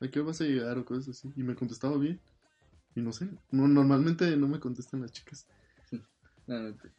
[0.00, 1.32] ¿a qué vas a llegar o cosas así?
[1.36, 2.22] Y me contestaba bien.
[2.94, 5.48] Y no sé, no, normalmente no me contestan las chicas.
[6.46, 6.92] No, no te-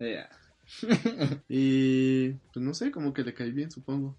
[0.00, 0.30] Ya.
[1.48, 4.18] Y pues no sé, como que le caí bien, supongo.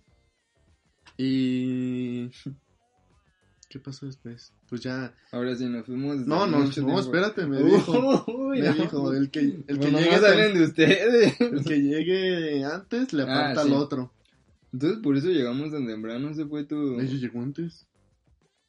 [1.18, 2.30] Y...
[3.70, 4.54] ¿Qué pasó después?
[4.70, 5.14] Pues ya...
[5.32, 6.18] Ahora sí nos fuimos.
[6.26, 7.00] No, no, no, tiempo.
[7.00, 8.24] espérate, me dijo.
[8.28, 11.42] Uy, Me dijo, el que, el que llegue salen de ustedes.
[11.42, 13.68] El que llegue antes le Ah, aparta sí.
[13.70, 14.12] al otro.
[14.72, 17.00] Entonces por eso llegamos tan temprano, se fue tu...
[17.00, 17.86] Ella llegó antes.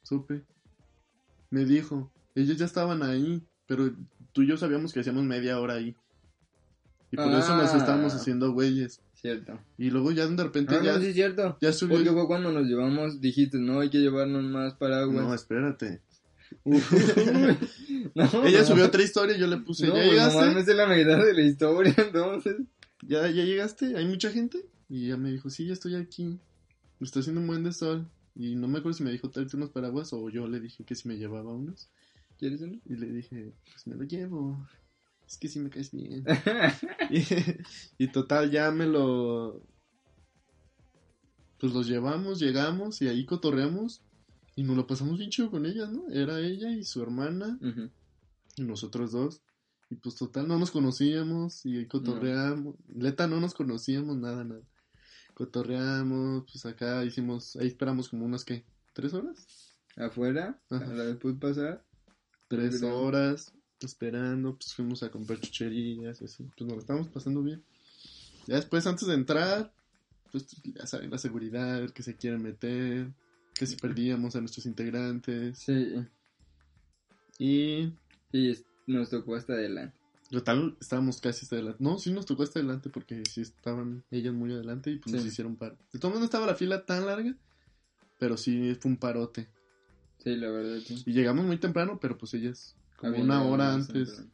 [0.03, 0.41] Supe.
[1.49, 2.11] Me dijo.
[2.35, 3.41] Ellos ya estaban ahí.
[3.67, 3.91] Pero
[4.33, 5.95] tú y yo sabíamos que hacíamos media hora ahí.
[7.11, 7.77] Y por eso nos Ah.
[7.77, 8.99] estábamos haciendo güeyes.
[9.21, 9.59] Cierto.
[9.77, 11.57] Y luego ya de repente Ah, ya, no, sí, cierto.
[11.61, 11.97] ya subió.
[11.97, 15.41] Porque fue cuando nos llevamos, dijiste, no, hay que llevarnos más No, paraguas.
[15.41, 16.01] espérate.
[16.65, 18.65] no, Ella no.
[18.65, 20.55] subió otra historia y yo le puse, No, ¿ya pues llegaste?
[20.55, 22.55] me sé la mitad de la historia, entonces.
[23.01, 23.95] ¿Ya, ¿Ya llegaste?
[23.97, 24.65] ¿Hay mucha gente?
[24.89, 26.23] Y ella me dijo, sí, ya estoy aquí.
[26.99, 28.07] Me está haciendo un buen de sol.
[28.35, 30.95] Y no me acuerdo si me dijo tráete unos paraguas o yo le dije que
[30.95, 31.89] si me llevaba unos.
[32.37, 32.79] ¿Quieres uno?
[32.85, 34.65] Y le dije, pues me lo llevo.
[35.29, 36.25] Es que sí me caes bien.
[37.11, 39.61] y, y total, ya me lo...
[41.59, 44.01] Pues los llevamos, llegamos y ahí cotorreamos.
[44.55, 46.09] Y nos lo pasamos bien chido con ella, ¿no?
[46.09, 47.59] Era ella y su hermana
[48.57, 49.41] y nosotros dos.
[49.91, 52.75] Y pues total, no nos conocíamos y ahí cotorreamos.
[52.87, 54.63] Neta, no nos conocíamos, nada, nada.
[55.35, 58.65] Cotorreamos, pues acá hicimos, ahí esperamos como unas, ¿qué?
[58.93, 59.77] ¿Tres horas?
[59.95, 60.85] Afuera, Ajá.
[60.85, 61.85] a la después pasar.
[62.47, 63.53] Tres horas
[63.87, 66.43] esperando, pues fuimos a comprar chucherías y así.
[66.43, 67.63] Pues nos lo estábamos pasando bien.
[68.47, 69.71] Ya después, antes de entrar,
[70.31, 73.07] pues ya saben, la seguridad, el que se quieren meter,
[73.53, 75.59] que si perdíamos a nuestros integrantes.
[75.59, 75.95] Sí.
[77.37, 77.93] Y
[78.31, 79.95] Y nos tocó hasta adelante.
[80.29, 81.83] Total, estábamos casi hasta adelante.
[81.83, 85.25] No, sí nos tocó hasta adelante porque sí estaban ellas muy adelante y pues nos
[85.25, 85.75] hicieron paro.
[85.91, 87.35] De todas maneras no estaba la fila tan larga,
[88.19, 89.47] pero sí fue un parote.
[90.23, 91.01] Sí, la verdad, sí.
[91.05, 94.25] Y llegamos muy temprano, pero pues ellas como una hora más antes.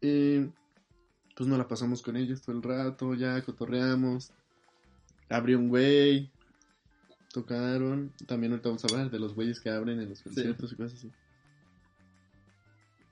[0.00, 0.50] Eh,
[1.36, 4.32] pues nos la pasamos con ellas todo el rato, ya cotorreamos.
[5.28, 6.30] Abrió un güey,
[7.32, 8.12] tocaron.
[8.26, 10.98] También ahorita vamos a hablar de los güeyes que abren en los conciertos y cosas
[10.98, 11.10] así.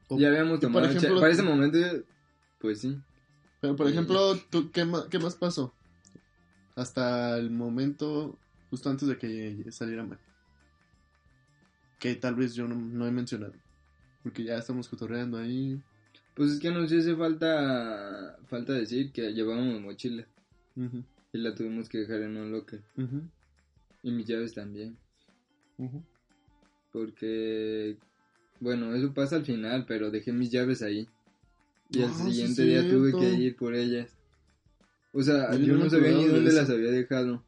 [0.08, 0.86] O- Ya habíamos y por tomado.
[0.86, 1.78] ejemplo, para ese momento,
[2.58, 2.98] pues sí.
[3.60, 5.72] Pero por ejemplo, ¿tú, qué, ma- ¿qué más pasó?
[6.76, 8.38] Hasta el momento,
[8.70, 10.18] justo antes de que saliera mal.
[11.98, 13.52] Que tal vez yo no, no he mencionado.
[14.22, 15.80] Porque ya estamos cotorreando ahí.
[16.34, 20.24] Pues es que nos hace falta falta decir que llevábamos mochila
[21.32, 22.80] y la tuvimos que dejar en un locker.
[24.02, 24.96] Y mis llaves también.
[26.92, 27.96] Porque,
[28.58, 31.08] bueno, eso pasa al final, pero dejé mis llaves ahí.
[31.90, 34.10] Y al Ah, sí, siguiente día tuve que ir por ellas.
[35.12, 36.60] O sea, yo no sabía ni dónde eso.
[36.60, 37.42] las había dejado.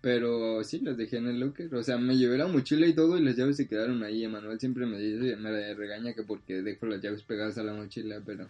[0.00, 1.74] Pero sí, las dejé en el locker.
[1.74, 4.22] O sea, me llevé la mochila y todo y las llaves se quedaron ahí.
[4.24, 8.20] Emanuel siempre me dice, me regaña que porque dejo las llaves pegadas a la mochila,
[8.24, 8.48] pero...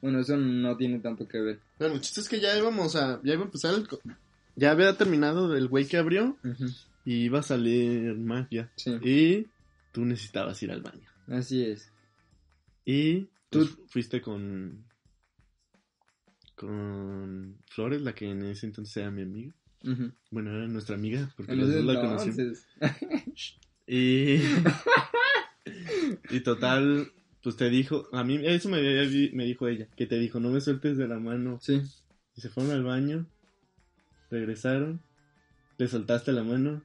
[0.00, 1.58] Bueno, eso no tiene tanto que ver.
[1.78, 3.20] Bueno, el chiste es que ya íbamos a.
[3.24, 3.88] Ya iba a empezar el.
[4.54, 6.36] Ya había terminado el güey que abrió.
[7.04, 8.16] Y iba a salir.
[8.76, 9.46] Sí, Y
[9.90, 11.08] tú necesitabas ir al baño.
[11.26, 11.90] así es.
[12.84, 14.84] Y tú Pues- fuiste con.
[16.54, 19.52] Con Flores, la que en ese entonces era mi amiga.
[20.30, 22.66] Bueno, era nuestra amiga, porque los dos la conocimos.
[23.90, 24.38] Y.
[26.28, 27.10] y total,
[27.42, 28.06] pues te dijo.
[28.12, 28.82] A mí, eso me,
[29.32, 29.88] me dijo ella.
[29.96, 31.58] Que te dijo, no me sueltes de la mano.
[31.62, 31.80] Sí.
[32.36, 33.26] Y se fueron al baño.
[34.30, 35.00] Regresaron.
[35.78, 36.82] Le soltaste la mano.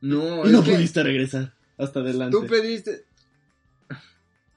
[0.00, 1.54] No, y no pudiste regresar.
[1.76, 2.36] Hasta adelante.
[2.38, 3.04] tú pediste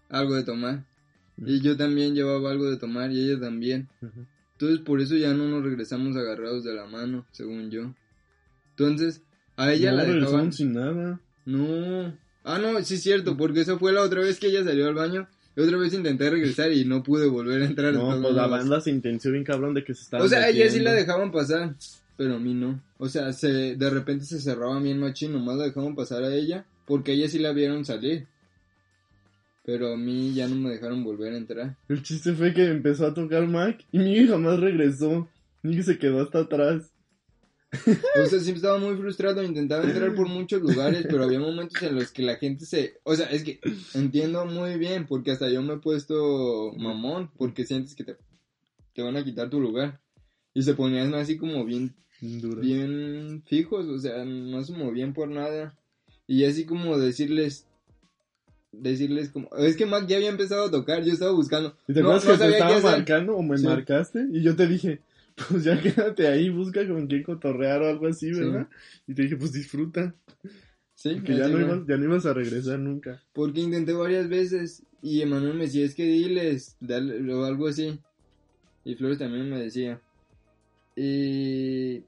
[0.09, 0.85] algo de tomar.
[1.37, 3.89] Y yo también llevaba algo de tomar y ella también.
[4.59, 7.93] Entonces por eso ya no nos regresamos agarrados de la mano, según yo.
[8.71, 9.21] Entonces,
[9.55, 10.21] a ella no, la dejaban...
[10.21, 11.21] regresaron sin nada.
[11.45, 12.13] No.
[12.43, 14.95] Ah, no, sí es cierto, porque esa fue la otra vez que ella salió al
[14.95, 15.29] baño.
[15.55, 17.93] Y otra vez intenté regresar y no pude volver a entrar.
[17.93, 20.25] No, pues la banda se intenció bien cabrón de que se estaba.
[20.25, 21.75] O sea, a ella sí la dejaban pasar,
[22.17, 22.81] pero a mí no.
[22.97, 26.65] O sea, se, de repente se cerraba bien machín, nomás la dejaban pasar a ella,
[26.85, 28.27] porque a ella sí la vieron salir.
[29.71, 31.77] Pero a mí ya no me dejaron volver a entrar.
[31.87, 35.29] El chiste fue que empezó a tocar Mac y Miguel jamás regresó.
[35.61, 36.91] Miguel se quedó hasta atrás.
[37.71, 41.93] O sea, siempre estaba muy frustrado, intentaba entrar por muchos lugares, pero había momentos en
[41.93, 42.95] los que la gente se...
[43.03, 43.59] O sea, es que
[43.93, 48.15] entiendo muy bien, porque hasta yo me he puesto mamón, porque sientes que te,
[48.93, 50.01] te van a quitar tu lugar.
[50.55, 52.59] Y se ponían así como bien Duro.
[52.59, 55.77] bien fijos, o sea, no se movían por nada.
[56.25, 57.67] Y así como decirles,
[58.71, 61.75] decirles como, es que Mac ya había empezado a tocar, yo estaba buscando.
[61.87, 63.65] ¿Y te No, acuerdas no que te estaba marcando o me Sí.
[63.65, 64.25] marcaste?
[64.31, 64.99] Y yo te dije,
[65.49, 68.39] pues ya quédate ahí, busca con quién cotorrear o algo así, Sí.
[68.39, 68.67] ¿verdad?
[69.07, 70.13] Y te dije, pues disfruta.
[70.95, 73.23] Sí, Que ya no, ibas, ya no ibas a regresar nunca.
[73.33, 77.99] Porque intenté varias veces y Emanuel me decía, es que diles, dale, o algo así.
[78.83, 80.01] Y Flores también me decía.
[80.95, 82.03] Y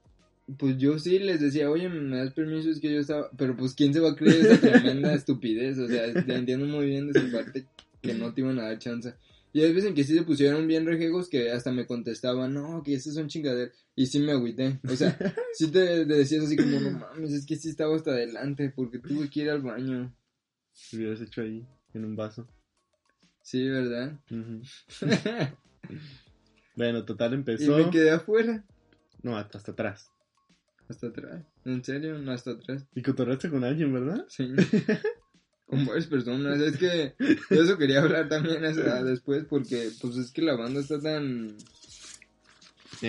[0.57, 2.69] pues yo sí les decía, oye, ¿me das permiso?
[2.69, 3.29] Es que yo estaba...
[3.37, 5.77] Pero pues, ¿quién se va a creer esa tremenda estupidez?
[5.79, 7.67] O sea, te entiendo muy bien de su parte
[8.01, 9.13] que no te iban a dar chance.
[9.53, 12.83] Y hay veces en que sí se pusieron bien rejegos que hasta me contestaban, no,
[12.83, 13.73] que esas son chingaderas.
[13.95, 14.79] Y sí me agüité.
[14.89, 15.17] O sea,
[15.53, 18.99] sí te, te decías así como, no mames, es que sí estaba hasta adelante porque
[18.99, 20.15] tuve que ir al baño.
[20.71, 22.47] Si hubieras hecho ahí, en un vaso.
[23.41, 24.19] Sí, ¿verdad?
[26.73, 27.77] Bueno, total y empezó.
[27.77, 28.63] me quedé afuera.
[29.21, 30.10] No, hasta atrás.
[30.91, 31.41] Hasta atrás.
[31.63, 32.19] ¿En serio?
[32.19, 32.85] No, hasta atrás.
[32.93, 34.25] Y cotorreaste con alguien, ¿verdad?
[34.27, 34.51] Sí.
[35.65, 36.59] Con varias personas.
[36.59, 40.81] Es que de eso quería hablar también sea, después porque pues es que la banda
[40.81, 41.55] está tan...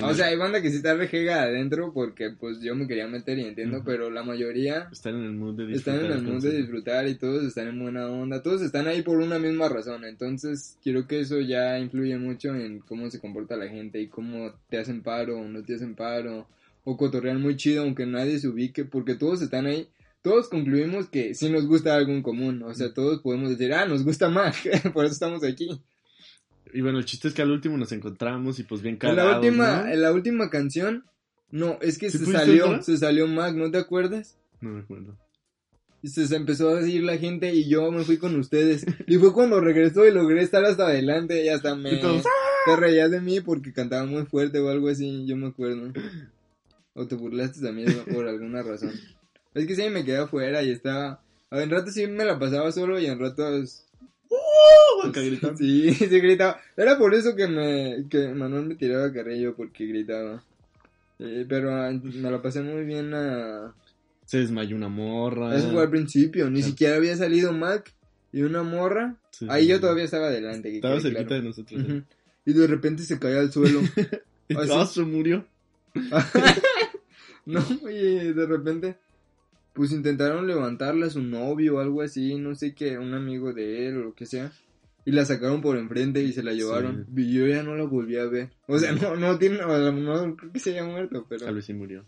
[0.00, 3.36] O sea, hay banda que sí está rejega adentro porque pues yo me quería meter
[3.40, 5.94] y entiendo, pero la mayoría están en el mood de disfrutar.
[5.96, 9.02] están en el mundo de disfrutar y todos están en buena onda, todos están ahí
[9.02, 13.56] por una misma razón, entonces quiero que eso ya influye mucho en cómo se comporta
[13.56, 16.46] la gente y cómo te hacen paro o no te hacen paro,
[16.84, 19.88] o cotorrean muy chido aunque nadie se ubique, porque todos están ahí,
[20.22, 23.86] todos concluimos que sí nos gusta algo en común, o sea, todos podemos decir, ah,
[23.86, 24.56] nos gusta más,
[24.92, 25.68] por eso estamos aquí.
[26.74, 29.30] Y bueno, el chiste es que al último nos encontramos y pues bien En cagados,
[29.30, 29.92] la última, ¿no?
[29.92, 31.04] en la última canción,
[31.50, 32.82] no, es que ¿Sí se salió, entrar?
[32.82, 34.38] se salió Mac, ¿no te acuerdas?
[34.60, 35.18] No me acuerdo.
[36.04, 38.84] Y se, empezó a seguir la gente y yo me fui con ustedes.
[39.06, 42.00] Y fue cuando regresó y logré estar hasta adelante y hasta me...
[42.64, 45.92] Te reías de mí porque cantaba muy fuerte o algo así, yo me acuerdo.
[46.94, 48.92] O te burlaste también por alguna razón.
[49.55, 51.22] Es que sí, me quedé afuera y estaba...
[51.50, 53.85] A en ratos sí me la pasaba solo y en ratos...
[55.05, 55.59] Acá gritando.
[55.59, 56.59] Sí, sí gritaba.
[56.74, 60.42] Era por eso que me que Manuel me tiraba carrillo porque gritaba.
[61.18, 63.74] Eh, pero ah, me la pasé muy bien a...
[64.24, 65.55] Se desmayó una morra.
[65.55, 66.64] Eso fue al principio, ni Ah.
[66.64, 67.92] siquiera había salido Mac
[68.33, 69.16] y una morra.
[69.33, 70.70] Sí, Ahí sí, yo todavía estaba adelante.
[70.70, 71.42] que Estaba cerquita claro.
[71.42, 71.83] de nosotros.
[71.90, 72.02] ¿eh?
[72.46, 73.81] Y de repente se caía al suelo.
[74.57, 74.70] Así.
[74.72, 75.44] ah, se murió.
[77.46, 78.96] No, oye, de repente,
[79.72, 83.88] pues intentaron levantarla a su novio o algo así, no sé qué, un amigo de
[83.88, 84.52] él o lo que sea.
[85.05, 87.07] Y la sacaron por enfrente y se la llevaron.
[87.16, 88.50] Y yo ya no la volví a ver.
[88.68, 91.44] O sea, no, no tiene, o no creo que se haya muerto, pero.
[91.46, 92.05] Tal vez sí murió.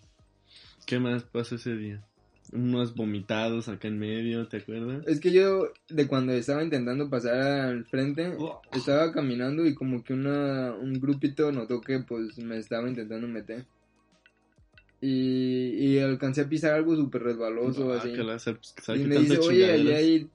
[0.87, 2.05] ¿Qué más pasó ese día?
[2.53, 5.03] Unos vomitados acá en medio, ¿te acuerdas?
[5.09, 8.61] Es que yo, de cuando estaba intentando pasar al frente, Oh.
[8.73, 13.64] estaba caminando y como que una, un grupito notó que pues me estaba intentando meter.
[15.00, 18.12] Y, y alcancé a pisar algo súper resbaloso, Ah, así.
[18.12, 20.30] que la- pues, ¿sabe Y me dice, oye, ahí hay,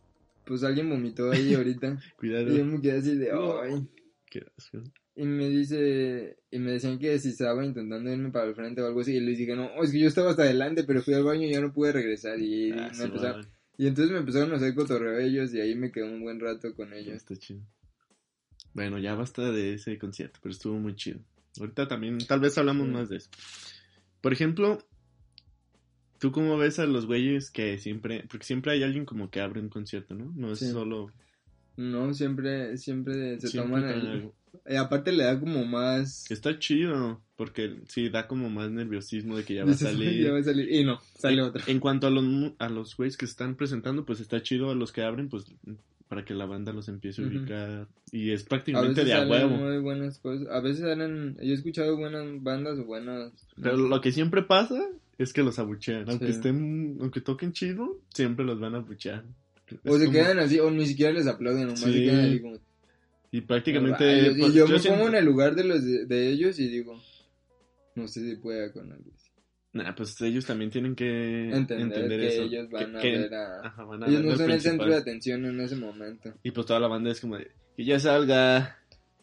[0.45, 1.99] pues alguien vomitó ahí ahorita.
[2.17, 2.53] Cuidado.
[2.53, 3.61] y yo me quedé así de, No.
[3.61, 3.87] ay.
[4.29, 4.83] Qué asco.
[5.15, 8.87] Y me dice, y me decían que si estaba intentando irme para el frente o
[8.87, 9.15] algo así.
[9.15, 11.51] Y les dije, no, es que yo estaba hasta adelante, pero fui al baño y
[11.51, 12.39] ya no pude regresar.
[12.39, 13.45] Y, Ah, sí, empezaron,
[13.77, 16.73] y entonces me empezaron a hacer cotorreo ellos y ahí me quedé un buen rato
[16.75, 17.15] con ellos.
[17.15, 17.59] Está chido.
[18.73, 21.19] Bueno, ya basta de ese concierto, pero estuvo muy chido.
[21.59, 22.93] Ahorita también, tal vez hablamos Sí.
[22.93, 23.29] más de eso.
[24.21, 24.79] Por ejemplo,
[26.19, 29.61] ¿tú cómo ves a los güeyes que siempre, porque siempre hay alguien como que abre
[29.61, 30.31] un concierto, ¿no?
[30.35, 30.71] No es Sí.
[30.71, 31.11] solo...
[31.77, 34.31] No, siempre, siempre se siempre toman el...
[34.67, 36.29] Y aparte le da como más...
[36.29, 40.21] Está chido, porque sí, da como más nerviosismo de que ya va a salir.
[40.25, 40.69] ya va a salir.
[40.69, 41.63] Y no, sale En- otro.
[41.67, 42.25] En cuanto a los,
[42.59, 45.45] a los güeyes que están presentando, pues está chido a los que abren, pues
[46.09, 47.87] para que la banda los empiece a ubicar.
[48.11, 49.49] Y es prácticamente de a huevo.
[49.51, 50.47] muy buenas cosas.
[50.49, 51.37] A veces salen...
[51.37, 53.31] Yo he escuchado buenas bandas o buenas...
[53.61, 54.83] Pero lo que siempre pasa
[55.19, 56.09] es que los abuchean.
[56.09, 56.31] Aunque Sí.
[56.31, 59.23] estén, aunque toquen chido, siempre los van a abuchear.
[59.85, 61.93] O Es se como- quedan así, o ni siquiera les aplauden, nomás Sí.
[61.93, 62.57] se quedan así como...
[63.31, 64.33] Y prácticamente.
[64.35, 66.99] Pues, y yo, me siento- pongo en el lugar de los de ellos y digo...
[67.93, 69.28] No sé si pueda con algo así.
[69.71, 72.41] Nah, pues ellos también tienen que Entender, que eso.
[72.43, 73.67] ellos van Que- a que- ver a...
[73.67, 76.33] ajá, van a Ellos ver no son el centro de atención en ese momento.
[76.43, 77.51] Y pues toda la banda es como de.
[77.77, 78.77] Que ya salga.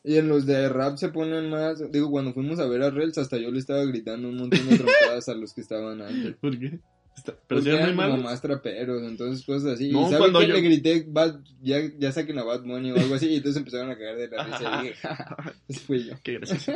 [0.04, 1.90] Y en los de rap se ponen más...
[1.90, 4.76] Digo, cuando fuimos a ver a Rels, hasta yo le estaba gritando un montón de
[4.76, 6.36] trompadas a los que estaban antes.
[6.40, 6.78] ¿Por qué?
[7.16, 9.90] Está- pero Porque eran como más traperos, entonces cosas así.
[9.90, 10.46] No, y ¿saben cuando qué?
[10.48, 13.58] yo- Le grité, "Bad- ya, ya saquen a Bad Bunny o algo así, y entonces
[13.58, 14.58] empezaron a caer de la risa.
[14.84, 14.98] Y dije,
[15.68, 16.14] ese fui yo.
[16.22, 16.72] Qué gracioso.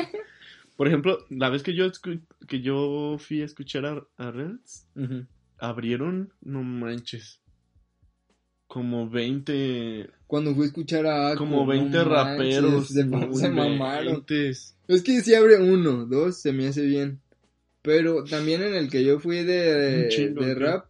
[0.81, 1.93] Por ejemplo, la vez que yo
[2.49, 4.89] que yo fui a escuchar a, a Reds,
[5.59, 7.43] abrieron, no manches,
[8.67, 12.73] como 20, Cuando fui a escuchar a Ako, como 20 no raperos.
[12.73, 14.25] manches, se, se mamaron.
[14.27, 17.21] Es que si abre uno, dos, se me hace bien.
[17.83, 20.87] Pero también en el que yo fui de, rap,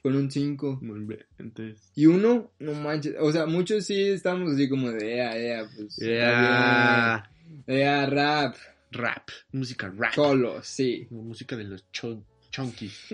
[0.00, 0.78] con un 5.
[0.80, 1.92] No inventes.
[1.94, 5.98] Y uno, no manches, o sea, muchos sí estamos así como de, ea, ea, pues,
[5.98, 6.14] bien.
[7.66, 8.56] ea, rap,
[8.96, 10.14] Rap, música rap.
[10.14, 11.06] solo, sí.
[11.10, 12.24] Música de los chon.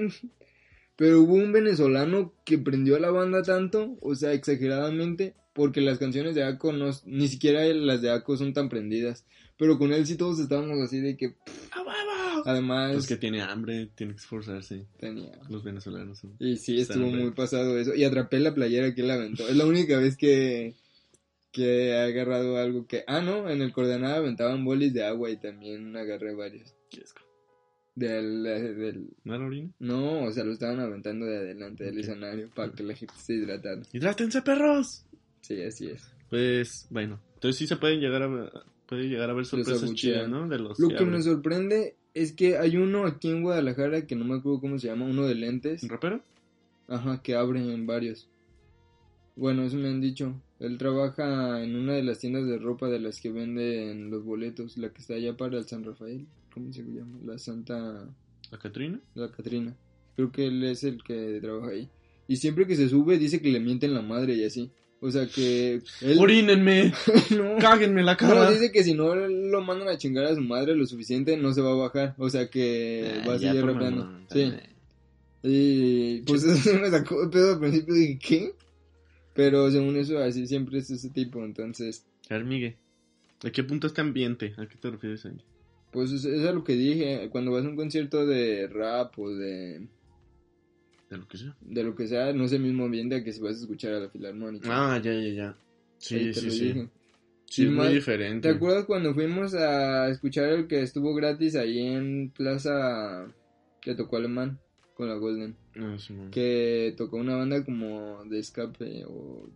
[0.97, 5.99] Pero hubo un venezolano que prendió a la banda tanto, o sea, exageradamente, porque las
[5.99, 9.25] canciones de Ako no, ni siquiera las de Ako son tan prendidas.
[9.59, 11.35] Pero con él sí todos estábamos así de que,
[11.73, 12.43] ¡A huevo!
[12.45, 14.87] además, Pues que tiene hambre, tiene que esforzarse.
[14.99, 15.33] tenía.
[15.49, 16.19] Los venezolanos.
[16.21, 17.95] son- Y sí, estuvo muy pasado eso.
[17.95, 19.49] Y atrapé la playera que él aventó.
[19.49, 20.75] Es la única vez que,
[21.53, 23.05] que he agarrado algo que...
[23.07, 26.75] Ah, no, en el coordenada aventaban bolis de agua y también agarré varios.
[26.91, 27.21] Qué asco.
[27.95, 29.11] Del, del...
[29.25, 29.71] ¿No era orina?
[29.79, 33.35] No, o sea, lo estaban aventando de adelante del escenario para que la gente se
[33.35, 33.83] hidratara.
[33.93, 35.05] ¡Hidrátense, perros!
[35.43, 36.03] Sí, así es.
[36.31, 37.21] Pues, bueno.
[37.35, 38.51] Entonces sí se pueden llegar a
[38.87, 40.49] puede llegar a ver sorpresas chidas, ¿no?
[40.49, 44.25] De los Lo que me sorprende es que hay uno aquí en Guadalajara que no
[44.25, 45.83] me acuerdo cómo se llama, uno de lentes.
[45.83, 46.23] ¿Un rapero?
[46.89, 48.29] Ajá, que abren en varios.
[49.35, 50.41] Bueno, eso me han dicho.
[50.63, 54.79] Él trabaja en una de las tiendas de ropa de las que venden los boletos,
[54.79, 56.25] la que está allá para el San Rafael.
[56.55, 57.19] ¿Cómo se llama?
[57.25, 58.09] La Santa...
[58.51, 59.01] ¿La Catrina?
[59.15, 59.75] La Catrina.
[60.15, 61.89] Creo que él es el que trabaja ahí.
[62.29, 64.71] Y siempre que se sube dice que le mienten la madre y así.
[65.01, 65.83] O sea que...
[66.01, 66.19] Él...
[66.21, 66.93] ¡Orínenme!
[67.37, 67.57] no.
[67.59, 68.45] ¡Cáguenme la cara!
[68.45, 71.53] No, dice que si no lo mandan a chingar a su madre lo suficiente, no
[71.53, 72.15] se va a bajar.
[72.19, 74.09] O sea que Ah, va a seguir rapeando.
[74.31, 74.53] Sí.
[75.43, 77.95] Y pues eso me sacó de pedo al principio.
[77.95, 78.55] Dije, ¿qué?
[79.35, 81.45] Pero según eso, así siempre es ese tipo.
[81.45, 82.77] Entonces, A ver, Miguel.
[83.45, 84.55] ¿A qué punto este ambiente?
[84.57, 85.37] ¿A qué te refieres ahí?
[85.91, 87.29] pues es, es a lo que dije.
[87.31, 89.87] Cuando vas a un concierto de rap o de,
[91.11, 91.55] De lo que sea.
[91.61, 94.01] de lo que sea, no es el mismo ambiente que si vas a escuchar a
[94.01, 94.69] la filarmónica.
[94.71, 95.57] Ah, ya, ya, ya.
[95.99, 96.65] Sí, Ahí sí, sí.
[96.73, 96.89] dije.
[97.51, 98.49] Sí, es muy más- diferente.
[98.49, 103.27] ¿Te acuerdas cuando fuimos a escuchar el que estuvo gratis ahí en Plaza
[103.83, 104.59] que tocó Alemán
[104.95, 105.57] con la Golden?
[105.77, 106.15] Ah, sí.
[106.31, 109.49] Que tocó una banda como de escape o...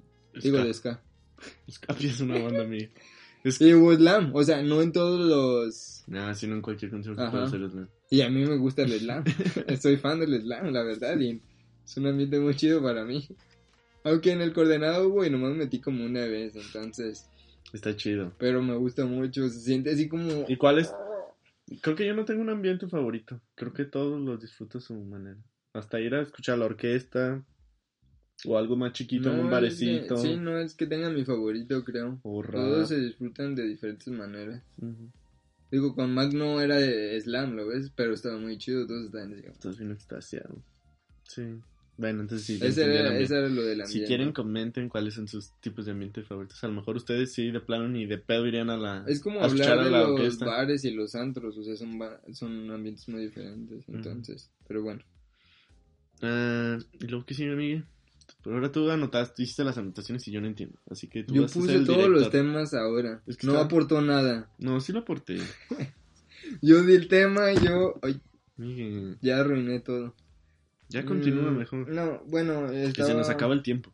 [0.42, 1.00] Digo, de ska.
[1.66, 2.88] Escape es una banda mía.
[3.44, 6.04] Es Y hubo slam, o sea, no en todos los...
[6.08, 7.88] Nada, si no en cualquier concierto puede hacer slam.
[8.10, 9.24] Y a mí me gusta el slam.
[9.80, 11.18] Soy fan del slam, la verdad.
[11.18, 11.40] Y
[11.84, 13.26] es un ambiente muy chido para mí.
[14.04, 17.28] Aunque en el coordenado hubo y nomás metí como una vez, entonces...
[17.72, 18.32] Está chido.
[18.38, 20.44] Pero me gusta mucho, se siente así como...
[20.48, 20.92] ¿Y cuál es?
[21.82, 23.40] Creo que yo no tengo un ambiente favorito.
[23.54, 25.38] Creo que todos los disfruto a su manera.
[25.72, 27.44] Hasta ir a escuchar la orquesta.
[28.44, 30.16] O algo más chiquito, en un es que- barecito.
[30.18, 32.20] sí, no es que tenga mi favorito, creo.
[32.22, 34.62] Todos se disfrutan de diferentes maneras.
[35.70, 37.90] Digo, con Mac no era de slam, ¿lo ves?
[37.96, 39.42] Pero estaba muy chido, todos estaban así.
[39.46, 40.62] Estás bien extasiado.
[41.24, 41.42] Sí.
[41.98, 42.58] Bueno, entonces sí.
[42.62, 44.06] Ese era, ese era lo del Si ambiente.
[44.06, 46.62] quieren, comenten cuáles son sus tipos de ambiente favoritos.
[46.62, 49.04] A lo mejor ustedes sí, de plano, ni de pedo irían a la.
[49.08, 50.44] Es como hablar de los orquesta.
[50.44, 51.98] bares y los antros, o sea, son,
[52.34, 55.02] son ambientes muy diferentes, entonces, pero bueno.
[56.22, 57.84] Ah, y luego que sí, Miguel.
[58.42, 60.78] Pero ahora tú anotaste, hiciste las anotaciones y yo no entiendo.
[60.90, 62.30] Así que tú Yo vas a ser puse el todos los director.
[62.32, 64.50] temas ahora, Es que no está- aportó nada.
[64.58, 65.38] No, sí lo aporté.
[66.62, 68.20] Yo di el tema yo, ay,
[68.56, 70.14] Miguel, ya arruiné todo.
[70.88, 71.88] Ya continúa Mm, mejor.
[71.88, 73.92] No, bueno, Que estaba se nos acaba el tiempo.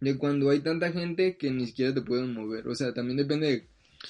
[0.00, 3.46] de cuando hay tanta gente que ni siquiera te pueden mover, o sea, también depende
[3.46, 3.66] de...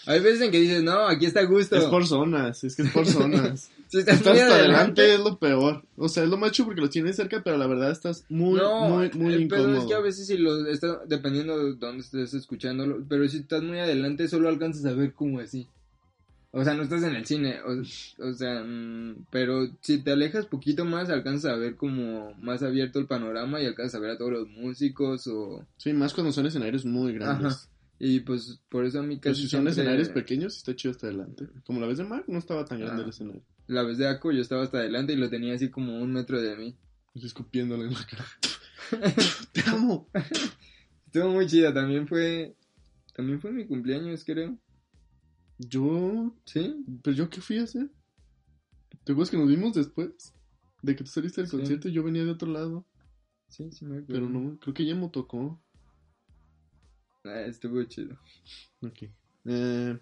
[0.06, 1.74] Hay veces en que dices, no, aquí está a gusto.
[1.76, 3.70] Es por zonas, es que es por zonas.
[3.88, 5.82] Si estás, Estás muy hasta adelante es lo peor.
[5.96, 8.56] O sea, es lo más chido porque lo tienes cerca, pero la verdad estás muy,
[8.56, 9.80] no, muy, muy el pedo incómodo.
[9.80, 13.64] es que a veces si lo está dependiendo de dónde estés escuchándolo, pero si estás
[13.64, 15.66] muy adelante solo alcanzas a ver como así.
[16.52, 17.80] O sea, no estás en el cine, o,
[18.28, 22.98] o sea, mm, pero si te alejas poquito más alcanzas a ver como más abierto
[22.98, 26.46] el panorama y alcanzas a ver a todos los músicos o Sí, más cuando son
[26.46, 27.52] escenarios muy grandes.
[27.54, 27.66] Ajá.
[28.00, 30.90] y pues por eso a mí Pero casi si son siempre- escenarios pequeños, está chido
[30.90, 31.46] hasta adelante.
[31.64, 33.04] Como la vez de Mark, no estaba tan grande Ah.
[33.04, 33.42] el escenario.
[33.68, 36.40] la vez de Aco yo estaba hasta adelante y lo tenía así como un metro
[36.42, 36.74] de mí.
[37.14, 38.26] Estoy escupiéndole en la cara.
[39.52, 40.08] ¡Te amo!
[41.06, 42.54] Estuvo muy chida, también fue
[43.14, 44.56] también fue mi cumpleaños, creo.
[45.68, 46.34] Yo.
[46.46, 46.84] ¿Sí?
[47.02, 47.88] ¿Pero yo qué fui a hacer?
[49.04, 50.32] ¿Te acuerdas que nos vimos después?
[50.82, 51.56] De que tú saliste del Sí.
[51.56, 52.84] concierto y yo venía de otro lado.
[53.48, 54.12] Sí, sí me acuerdo.
[54.12, 55.60] Pero no, creo que ya me tocó.
[57.24, 58.16] Ah, estuvo chido.
[58.82, 59.02] Ok.
[59.46, 59.98] Eh,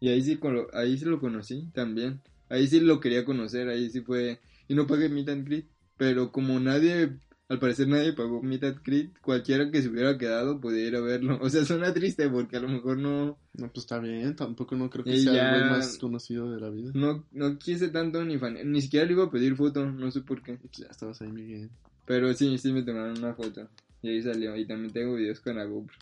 [0.00, 2.20] Y ahí sí, colo- ahí sí lo conocí también.
[2.48, 4.40] Ahí sí lo quería conocer, ahí sí fue...
[4.68, 7.18] Y no pagué Meet and Greet, pero como nadie,
[7.48, 11.00] al parecer nadie pagó Meet and Greet, cualquiera que se hubiera quedado podía ir a
[11.00, 11.38] verlo.
[11.42, 14.36] O sea, suena triste porque a lo mejor no, no, pues está bien.
[14.36, 16.90] Tampoco no creo que sea el güey más conocido de la vida.
[16.94, 20.20] no, no quise tanto ni fan, ni siquiera le iba a pedir foto, no sé
[20.20, 20.56] por qué.
[20.56, 21.70] Pues ya estabas ahí, Miguel.
[22.04, 23.68] Pero sí, sí me tomaron una foto.
[24.02, 24.54] Y ahí salió.
[24.56, 25.96] Y también tengo videos con la GoPro.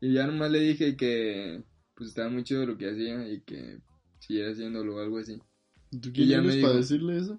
[0.00, 1.62] Y ya nomás le dije que
[1.94, 3.78] pues estaba muy chido lo que hacía y que
[4.20, 5.38] siguiera haciéndolo o algo así.
[5.90, 6.80] ¿Tú Y quién ya me eres para dijo.
[6.80, 7.38] decirle eso?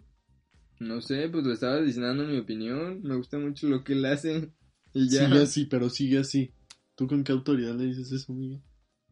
[0.82, 3.02] No sé, pues le estaba diciendo mi opinión.
[3.04, 4.50] Me gusta mucho lo que él hace.
[4.94, 5.26] Y ya.
[5.26, 6.52] Sigue así, pero sigue así.
[6.96, 8.60] ¿Tú con qué autoridad le dices eso, Miguel?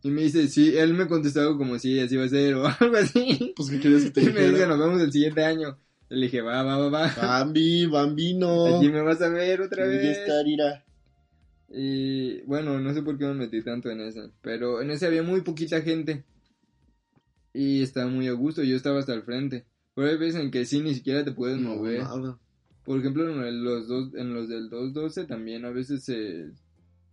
[0.03, 2.67] Y me dice, sí, él me contestó algo como sí, así va a ser o
[2.67, 3.53] algo así.
[3.55, 4.67] Pues, ¿qué querías que te Y me dice, dijera?
[4.67, 5.79] nos vemos el siguiente año.
[6.09, 7.15] Le dije, va, va, va, va.
[7.15, 8.77] Bambi, Bambino.
[8.77, 10.17] Aquí me vas a ver otra Voy a vez.
[10.17, 10.83] estar, ira.
[11.69, 14.31] Y bueno, no sé por qué me metí tanto en ese.
[14.41, 16.25] Pero en ese había muy poquita gente.
[17.53, 18.63] Y estaba muy a gusto.
[18.63, 19.65] Yo estaba hasta el frente.
[19.95, 22.03] Pero hay veces en que sí ni siquiera te puedes No, mover.
[22.03, 22.39] nada.
[22.85, 26.51] Por ejemplo, en los dos, en los del 212 también a veces se-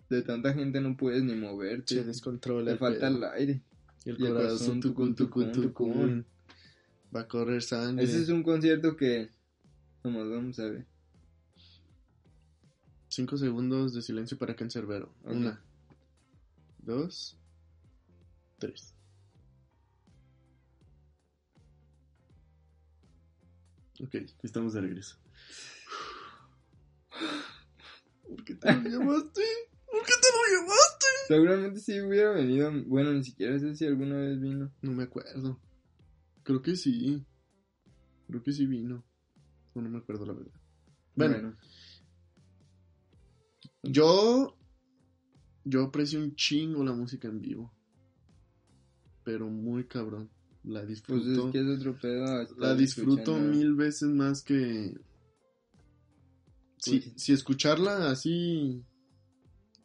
[0.08, 1.94] de tanta gente no puedes ni moverte.
[1.96, 2.72] Se descontrola.
[2.72, 3.60] Te falta el aire.
[4.04, 6.26] Y el y el corazón, tucun, tucun, tucun.
[7.14, 8.04] Va a correr sangre.
[8.04, 9.30] Ese es un concierto que
[10.04, 10.86] nomás vamos a ver.
[13.08, 15.12] Cinco segundos de silencio para Cancerbero.
[15.24, 15.32] Ok.
[15.32, 15.60] Una,
[16.78, 17.36] dos,
[18.58, 18.94] tres.
[24.00, 25.16] Ok, estamos de regreso.
[28.28, 29.42] ¿Por qué te lo llamaste?
[29.90, 31.06] ¿Por qué te lo llamaste?
[31.28, 32.70] Seguramente sí hubiera venido.
[32.86, 34.72] Bueno, ni siquiera sé si alguna vez vino.
[34.82, 35.60] No me acuerdo.
[36.42, 37.24] Creo que sí.
[38.26, 39.04] Creo que sí vino.
[39.74, 40.60] No, no me acuerdo la verdad.
[41.14, 41.56] Bueno,
[43.82, 44.58] yo.
[45.64, 47.72] Yo aprecio un chingo la música en vivo.
[49.24, 50.30] Pero muy cabrón.
[50.66, 51.46] La pues disfruto.
[51.46, 52.26] es que es otro pedo.
[52.26, 53.56] a estar la disfruto escuchando.
[53.56, 54.98] mil veces más que.
[56.78, 58.82] Si, Pues- si escucharla así.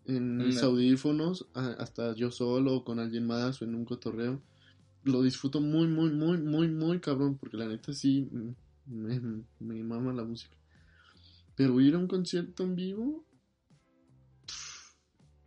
[0.05, 4.41] En mis audífonos, hasta yo solo o con alguien más o en un cotorreo,
[5.03, 8.27] lo disfruto muy, muy, muy, muy, muy cabrón, porque la neta sí
[8.87, 10.57] me, me mama la música.
[11.55, 13.23] Pero ir a un concierto en vivo,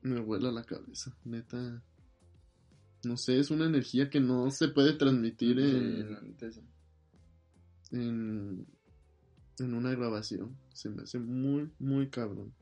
[0.02, 1.82] me vuela la cabeza, neta.
[3.04, 6.60] No sé, es una energía que no se puede transmitir en, sí.
[7.92, 8.66] en,
[9.58, 10.56] en una grabación.
[10.72, 12.52] Se me hace muy, muy cabrón.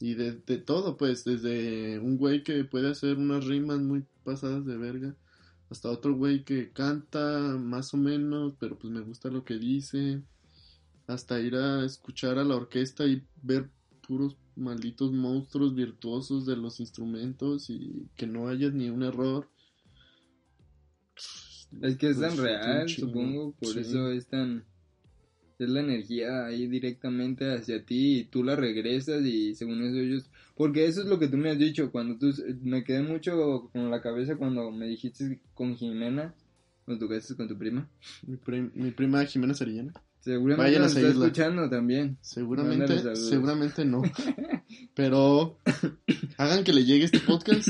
[0.00, 4.64] Y de, de todo, pues, desde un güey que puede hacer unas rimas muy pasadas
[4.64, 5.14] de verga,
[5.70, 10.22] hasta otro güey que canta más o menos, pero pues me gusta lo que dice,
[11.06, 13.70] hasta ir a escuchar a la orquesta y ver
[14.06, 19.48] puros malditos monstruos virtuosos de los instrumentos y que no haya ni un error.
[21.82, 23.80] Es que es tan un real, supongo, por Sí.
[23.80, 24.64] eso es tan...
[25.58, 30.30] Es la energía ahí directamente hacia ti y tú la regresas y según eso ellos...
[30.56, 32.32] Porque eso es lo que tú me has dicho, cuando tú...
[32.62, 36.34] Me quedé mucho con la cabeza cuando me dijiste con Jimena,
[36.84, 37.88] cuando tocaste con tu prima.
[38.26, 39.92] Mi, prim- mi prima Jimena Sarillana.
[40.20, 42.18] Seguramente Vayan a nos está escuchando también.
[42.20, 44.02] Seguramente, seguramente no.
[44.94, 45.56] Pero
[46.36, 47.68] hagan que le llegue este podcast.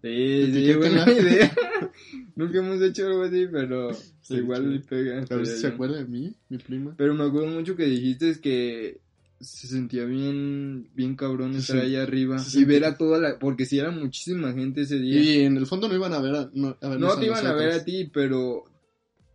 [0.00, 1.52] Sí, sí, buena idea.
[2.36, 3.92] Nunca hemos hecho algo así, pero
[4.22, 4.68] Sí, igual sí.
[4.68, 5.24] le pega.
[5.28, 6.94] A ver si se acuerda de mí, mi prima.
[6.96, 9.00] Pero me acuerdo mucho que dijiste es que
[9.40, 13.66] se sentía bien, bien cabrón estar sent- allá arriba y ver a toda la, porque
[13.66, 15.20] si era muchísima gente ese día.
[15.20, 17.54] Y en el fondo no iban a ver a, no, a no te iban a
[17.54, 18.64] ver a ti, pero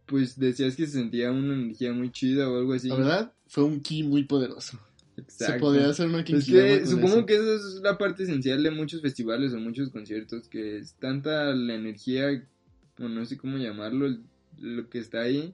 [0.06, 2.90] pues decías que se sentía una energía muy chida o algo así.
[2.90, 4.80] La verdad, fue un ki muy poderoso.
[5.28, 7.26] Se podía hacer una Es quinquilama que supongo eso.
[7.26, 11.54] que eso es la parte esencial de muchos festivales o muchos conciertos, que es tanta
[11.54, 12.44] la energía,
[13.00, 14.18] o no sé cómo llamarlo,
[14.60, 15.54] lo que está ahí,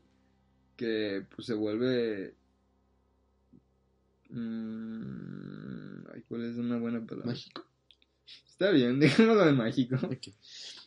[0.77, 2.35] que pues se vuelve...
[4.29, 7.31] mm, ay, ¿cuál es una buena palabra?
[7.31, 7.65] Mágico.
[8.49, 9.97] Está bien, dejémoslo de mágico.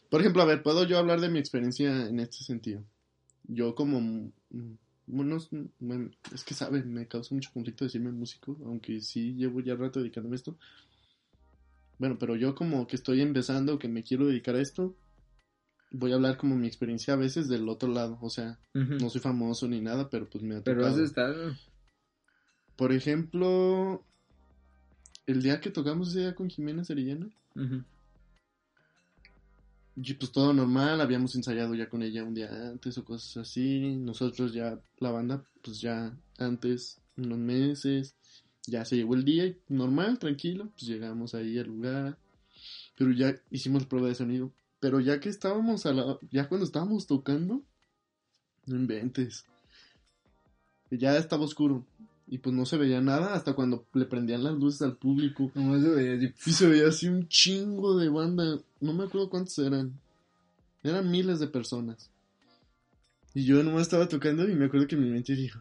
[0.08, 2.84] Por ejemplo, a ver, ¿puedo yo hablar de mi experiencia en este sentido?
[3.44, 4.00] Yo como...
[4.00, 4.32] mm,
[5.08, 6.92] unos, mm, es que, ¿saben?
[6.92, 10.56] Me causa mucho conflicto decirme músico, aunque sí llevo ya rato dedicándome a esto.
[11.98, 14.94] Bueno, pero yo como que estoy empezando, que me quiero dedicar a esto,
[15.90, 18.18] voy a hablar como mi experiencia a veces del otro lado.
[18.22, 21.04] O sea, no soy famoso ni nada, pero pues me ha Pero has tocado.
[21.04, 21.52] estado...
[22.76, 24.02] Por ejemplo,
[25.26, 27.84] el día que tocamos ese día con Jimena Cerillana, Ujú.
[29.94, 33.94] Y pues todo normal, habíamos ensayado ya con ella un día antes o cosas así.
[33.96, 38.14] Nosotros ya, la banda, pues ya antes, unos meses,
[38.66, 42.18] ya se llegó el día y normal, tranquilo, pues llegamos ahí al lugar.
[42.96, 44.52] Pero ya hicimos prueba de sonido.
[44.80, 47.62] Pero ya que estábamos a la, ya cuando estábamos tocando,
[48.66, 49.44] no inventes.
[50.90, 51.84] Ya estaba oscuro.
[52.32, 55.52] Y pues no se veía nada hasta cuando le prendían las luces al público.
[55.54, 58.58] Nomás se veía así, Y se veía así un chingo de banda.
[58.80, 59.92] No me acuerdo cuántos eran.
[60.82, 62.08] Eran miles de personas.
[63.34, 65.60] Y yo nomás estaba tocando y me acuerdo que mi mente dijo,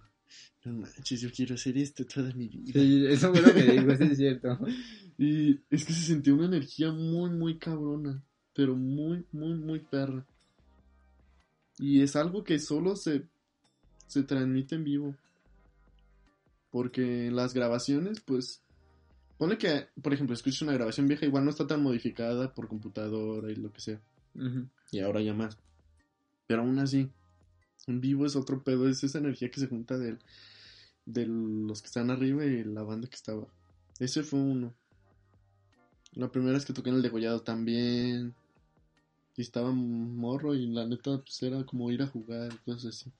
[0.63, 2.79] no manches, yo quiero hacer esto toda mi vida.
[2.79, 4.57] Sí, eso fue lo que dijo, sí es cierto.
[5.17, 8.23] Y es que se sentía una energía muy, muy cabrona.
[8.53, 10.25] Pero muy, muy, muy perra.
[11.79, 13.23] Y es algo que solo se,
[14.07, 15.15] se transmite en vivo.
[16.71, 18.61] Porque en las grabaciones, pues...
[19.37, 23.51] Pone que, por ejemplo, escuchas una grabación vieja, igual no está tan modificada por computadora
[23.51, 23.99] y lo que sea.
[24.91, 25.57] Y ahora ya más.
[26.45, 27.09] Pero aún así,
[27.87, 30.17] en vivo es otro pedo, es esa energía que se junta de
[31.25, 33.49] los que están arriba y la banda que está abajo.
[33.99, 34.75] Ese fue uno.
[36.13, 38.35] La primera vez que toqué en el degollado también.
[39.35, 43.11] Y estaba morro y la neta pues era como ir a jugar, cosas así.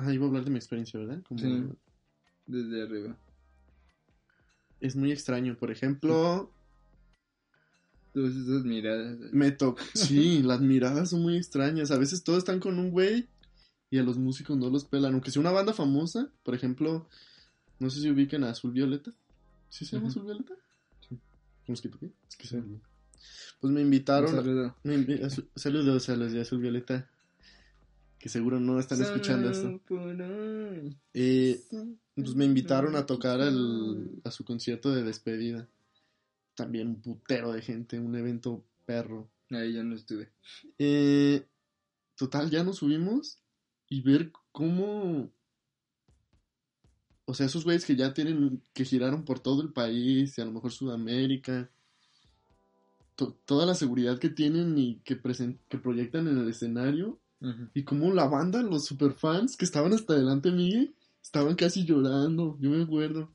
[0.00, 1.22] Ah, iba a hablar de mi experiencia, ¿verdad?
[1.26, 1.64] Como Sí.
[2.46, 3.16] Desde arriba.
[4.80, 5.56] Es muy extraño.
[5.58, 6.52] Por ejemplo,
[8.14, 9.18] Todas esas miradas.
[9.32, 9.82] Me toca.
[9.94, 11.90] Sí, las miradas son muy extrañas.
[11.90, 13.28] A veces todos están con un güey
[13.90, 15.12] y a los músicos no los pelan.
[15.12, 17.06] Aunque sea una banda famosa, por ejemplo,
[17.80, 19.12] No sé si ubiquen a Azul Violeta.
[19.68, 20.08] ¿Sí se llama.
[20.08, 20.54] Azul Violeta?
[21.08, 22.10] ¿Cómo es que qué?
[22.28, 22.62] Es que se.
[23.60, 24.30] Pues me invitaron.
[24.30, 24.76] Un saludo.
[24.84, 27.08] me invi- a su- saludos a los de Azul Violeta.
[28.18, 29.80] Que seguro no están escuchando esto.
[31.14, 31.60] Eh,
[32.14, 35.68] pues me invitaron a tocar al- a su concierto de despedida.
[36.54, 39.30] También un putero de gente, un evento perro.
[39.50, 40.30] Ahí yo no estuve.
[40.78, 41.46] Eh,
[42.16, 43.38] total, ya nos subimos
[43.88, 45.30] y ver cómo...
[47.24, 50.44] O sea, esos güeyes que ya tienen, que giraron por todo el país y a
[50.44, 51.70] lo mejor Sudamérica.
[53.14, 55.20] to- toda la seguridad que tienen y que,
[55.68, 57.20] que proyectan en el escenario.
[57.74, 62.56] Y como la banda, los superfans que estaban hasta delante de mí, estaban casi llorando,
[62.60, 63.30] yo me acuerdo.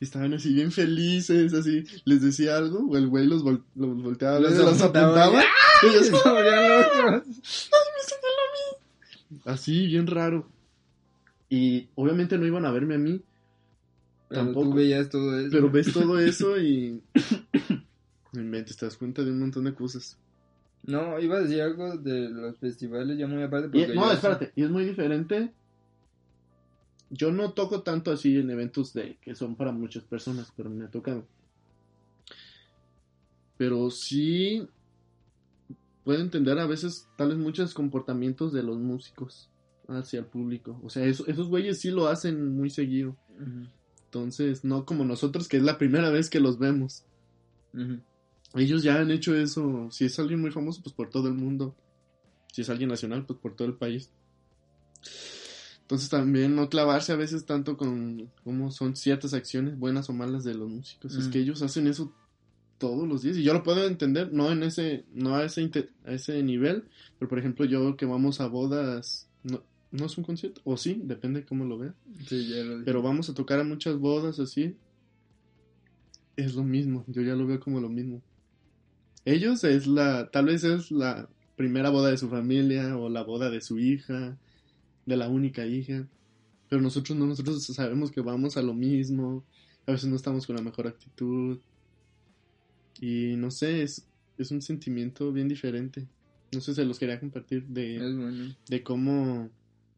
[0.00, 4.38] Estaban así bien felices, así, les decía algo, o el güey los, vol- los volteaba
[4.40, 5.44] Los se los apuntaba, apuntaba,
[5.82, 7.40] y ellos, Se volvían locos.
[9.44, 10.48] así, bien raro.
[11.48, 13.22] Y obviamente no iban a verme a mí,
[14.28, 14.70] Pero Tampoco.
[14.70, 15.48] tú veías todo eso.
[15.52, 17.00] pero ves todo eso y...
[18.32, 20.18] Te das cuenta de un montón de cosas.
[20.86, 23.76] No, iba a decir algo de los festivales ya muy aparte.
[23.76, 25.52] Y- Porque no, espérate, y es muy diferente.
[27.10, 30.84] Yo no toco tanto así en eventos de que son para muchas personas, pero me
[30.84, 31.26] ha tocado.
[33.56, 34.66] Pero sí
[36.04, 39.50] puedo entender a veces tales muchos comportamientos de los músicos
[39.88, 40.78] hacia el público.
[40.84, 43.16] O sea, eso- esos güeyes sí lo hacen muy seguido.
[44.04, 47.04] Entonces, no como nosotros, que es la primera vez que los vemos.
[48.56, 49.88] Ellos ya han hecho eso.
[49.90, 51.74] Si es alguien muy famoso, pues por todo el mundo.
[52.52, 54.10] Si es alguien nacional, pues por todo el país.
[55.82, 60.42] Entonces también no clavarse a veces tanto con cómo son ciertas acciones, buenas o malas
[60.42, 61.14] de los músicos.
[61.14, 61.30] Es Mm.
[61.30, 62.12] que ellos hacen eso
[62.78, 63.36] todos los días.
[63.36, 65.70] Y yo lo puedo entender, no en ese, no a ese,
[66.04, 66.84] a ese nivel.
[67.18, 70.60] Pero por ejemplo, yo que vamos a bodas, no, no es un concierto.
[70.64, 71.94] O sí, depende cómo lo vea.
[72.26, 72.52] Sí.
[72.84, 74.76] Pero vamos a tocar a muchas bodas así.
[76.36, 78.22] Es lo mismo, yo ya lo veo como lo mismo.
[79.26, 83.50] Ellos es la, tal vez es la primera boda de su familia o la boda
[83.50, 84.38] de su hija,
[85.04, 86.06] de la única hija.
[86.68, 89.44] Pero nosotros no, nosotros sabemos que vamos a lo mismo.
[89.86, 91.58] A veces no estamos con la mejor actitud.
[93.00, 94.06] Y no sé, es,
[94.38, 96.06] es un sentimiento bien diferente.
[96.54, 98.54] No sé, se los quería compartir de, bueno.
[98.68, 99.50] de cómo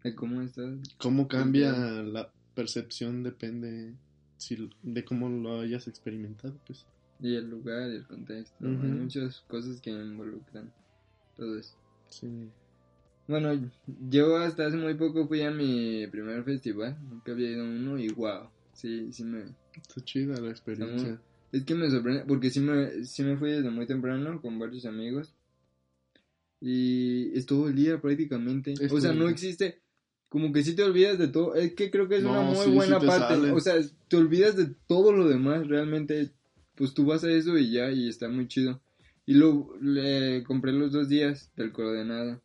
[0.03, 0.79] ¿De cómo estás?
[0.99, 3.95] cómo cambia la percepción depende
[4.39, 6.87] si, de cómo lo hayas experimentado, pues.
[7.21, 8.65] Y el lugar y el contexto.
[8.65, 10.73] Hay muchas cosas que involucran
[11.37, 11.75] todo eso.
[12.09, 12.29] Sí.
[13.27, 13.71] Bueno,
[14.09, 16.97] yo hasta hace muy poco fui a mi primer festival.
[17.11, 18.49] Nunca había ido a uno y wow.
[18.73, 19.43] Sí, sí me...
[19.75, 21.21] Está chida la experiencia.
[21.51, 24.85] Es que me sorprende, porque sí me, sí me fui desde muy temprano con varios
[24.87, 25.35] amigos.
[26.61, 28.73] Y es todo el día prácticamente.
[28.73, 29.81] Es o sea, no existe.
[30.29, 31.55] Como que sí te olvidas de todo.
[31.55, 33.35] Es que creo que es No, una muy sí, buena sí te parte.
[33.35, 33.53] sale.
[33.53, 33.75] O sea,
[34.09, 35.67] te olvidas de todo lo demás.
[35.69, 36.33] Realmente,
[36.79, 38.81] pues tú vas a eso y ya, y está muy chido.
[39.27, 42.41] Y luego le compré los dos días del coordenada.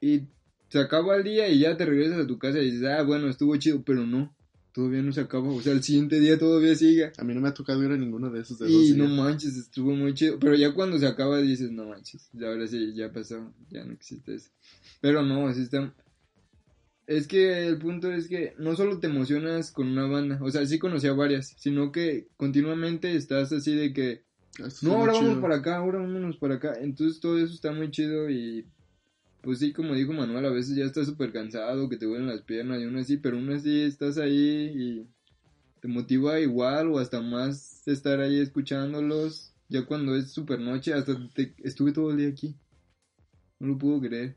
[0.00, 0.28] Y
[0.68, 3.28] se acaba el día y ya te regresas a tu casa y dices, ah, bueno,
[3.28, 4.36] estuvo chido, pero no.
[4.72, 5.48] Todavía no se acaba.
[5.50, 7.12] O sea, el siguiente día todavía sigue.
[7.16, 8.96] A mí no me ha tocado ir a ninguno de esos de dos Y días.
[8.96, 10.38] no manches, estuvo muy chido.
[10.40, 13.92] Pero ya cuando se acaba dices, no manches, ya ahora sí, ya pasó, ya no
[13.92, 14.50] existe eso.
[15.00, 15.94] Pero no, así está.
[17.06, 20.64] Es que el punto es que no solo te emocionas con una banda, o sea,
[20.66, 25.12] sí conocí a varias, sino que continuamente estás así de que, Esto está no, ahora
[25.12, 25.42] vamos chido.
[25.42, 26.74] para acá, ahora vámonos para acá.
[26.80, 28.66] Entonces todo eso está muy chido y
[29.42, 32.40] pues sí, como dijo Manuel, a veces ya estás súper cansado, que te duelen las
[32.42, 35.06] piernas y aún así, pero aún así estás ahí y
[35.80, 39.52] te motiva igual o hasta más estar ahí escuchándolos.
[39.68, 42.56] Ya cuando es súper noche, hasta te- estuve todo el día aquí.
[43.58, 44.36] No lo puedo creer.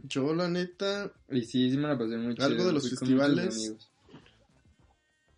[0.08, 2.46] Yo, la neta, Y sí, sí me la pasé muy chido.
[2.46, 3.74] Algo de los festivales.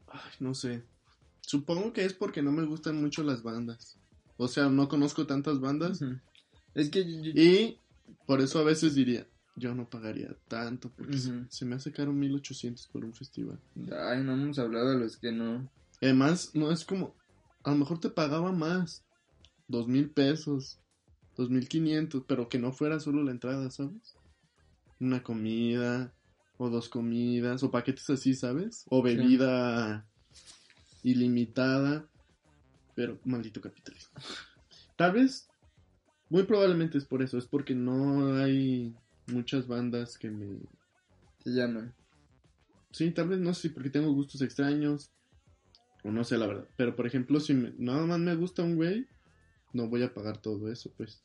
[0.09, 0.83] ay, no sé.
[1.41, 3.97] Supongo que es porque no me gustan mucho las bandas.
[4.37, 6.01] O sea, no conozco tantas bandas.
[6.75, 7.79] Es que yo- Y
[8.27, 9.27] por eso a veces diría,
[9.57, 10.91] yo no pagaría tanto.
[10.97, 13.59] Porque se me hace caro 1800 por un festival.
[13.93, 15.69] Ay, no hemos hablado de los que no.
[16.01, 17.15] Además, no es como.
[17.63, 19.03] A lo mejor te pagaba más.
[19.69, 20.79] Dos mil pesos.
[21.37, 22.25] Dos mil quinientos.
[22.27, 24.17] Pero que no fuera solo la entrada, ¿sabes?
[25.05, 26.13] Una comida.
[26.57, 27.63] O dos comidas.
[27.63, 28.85] O paquetes así, ¿sabes?
[28.89, 30.07] O bebida
[31.03, 32.09] ilimitada.
[32.95, 34.13] Pero maldito capitalismo.
[34.97, 35.49] Tal vez.
[36.31, 37.37] Muy probablemente es por eso.
[37.37, 38.95] Es porque no hay
[39.27, 40.59] muchas bandas que me
[41.43, 41.93] Se llaman.
[42.93, 45.11] Sí, tal vez no sé, porque tengo gustos extraños.
[46.03, 46.69] O no sé, la verdad.
[46.77, 49.07] Pero por ejemplo, si me- nada más me gusta un güey,
[49.73, 51.21] no voy a pagar todo eso, pues.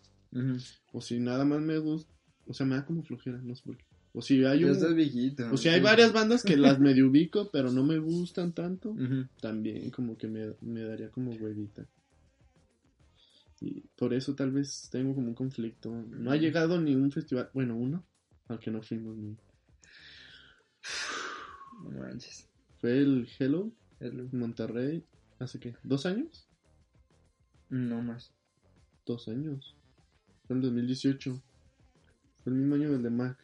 [0.91, 2.11] O si nada más me gusta.
[2.49, 3.85] O sea, me da como flojera, no sé por qué.
[4.11, 4.71] O si hay Ya un...
[4.71, 5.43] estás viejito.
[5.51, 5.83] O sea, hay Sí.
[5.83, 8.95] varias bandas que las medio ubico, pero no me gustan tanto.
[9.39, 11.85] También como que me, me daría como huevita.
[13.61, 15.91] Y por eso tal vez tengo como un conflicto.
[15.91, 18.03] No ha llegado ni un festival, bueno, uno,
[18.47, 19.37] al que no fuimos ni.
[21.83, 22.47] No manches.
[22.81, 24.27] Fue el Hello Hello.
[24.31, 25.03] Monterrey,
[25.39, 25.75] ¿hace qué?
[25.83, 26.47] ¿Dos años?
[27.69, 28.31] No más.
[29.05, 29.75] Dos años.
[30.47, 31.41] Fue en el 2018.
[32.43, 33.37] Fue el mismo año del de Mac.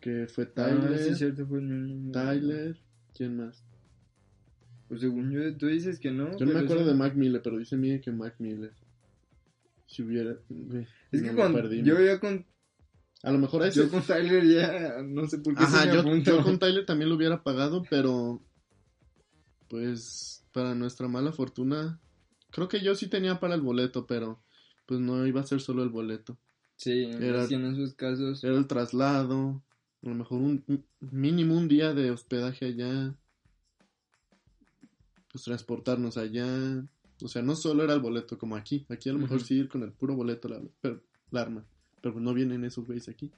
[0.00, 0.92] Que fue Tyler.
[0.94, 2.12] Ah, sí, es cierto, fue el mismo.
[2.12, 2.76] Tyler.
[3.14, 3.64] ¿Quién más?
[4.88, 6.36] Pues según yo, tú dices que no.
[6.38, 6.88] Yo no me acuerdo sí.
[6.88, 8.72] de Mac Miller, pero dice Miguel que Mac Miller.
[9.86, 10.32] Si hubiera.
[11.12, 12.46] Es no que cuando yo ya con,
[13.22, 13.80] A lo mejor ese.
[13.80, 16.86] yo con Tyler ya no sé por qué Ajá, se me yo, yo con Tyler
[16.86, 18.42] también lo hubiera pagado, pero.
[19.68, 20.44] Pues.
[20.52, 22.00] Para nuestra mala fortuna.
[22.50, 24.42] Creo que yo sí tenía para el boleto, pero.
[24.86, 26.38] Pues no iba a ser solo el boleto.
[26.78, 28.42] Sí, Era- en esos casos.
[28.42, 29.62] Era el traslado.
[30.02, 30.64] A lo mejor un
[31.00, 33.14] mínimo un día de hospedaje allá.
[35.30, 36.46] Pues transportarnos allá.
[37.20, 38.86] O sea, no solo era el boleto como aquí.
[38.88, 41.66] Aquí a lo mejor sí ir con el puro boleto la, pero- la arma.
[42.00, 43.30] Pero pues no vienen esos güeyes aquí.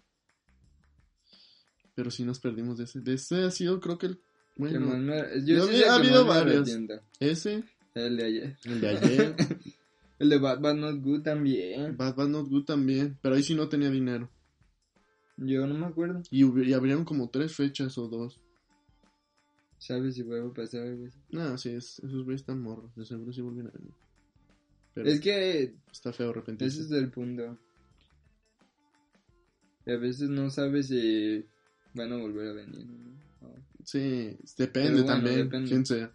[1.95, 3.01] Pero sí nos perdimos de ese.
[3.01, 4.21] De ese ha sido creo que el...
[4.57, 5.17] Bueno, me-
[5.47, 6.69] yo yo sí había- ha habido varios.
[7.21, 7.65] ese,
[7.95, 8.57] El de ayer.
[8.65, 9.37] el de ayer.
[10.21, 11.97] El de Bad Bad Not Good también.
[11.97, 13.19] Bad Bad Not Good también.
[13.23, 14.31] Pero ahí sí no tenía dinero.
[15.39, 16.23] Yo no me acuerdo.
[16.31, 18.39] Y, y abrieron como tres fechas o dos.
[19.79, 21.19] ¿Sabes si vuelve a pasar algo así?
[21.31, 22.95] No, sí, es, esos güeyes están morros.
[22.95, 23.95] De seguro sí vuelven a venir.
[24.93, 26.83] Pero Es que está feo arrepentirse.
[26.83, 27.57] ese es el punto.
[29.87, 31.47] Y a veces no sabes si
[31.95, 32.87] van a volver a venir.
[33.85, 35.37] Sí, depende bueno, también.
[35.37, 35.69] depende.
[35.71, 36.13] Quién sea.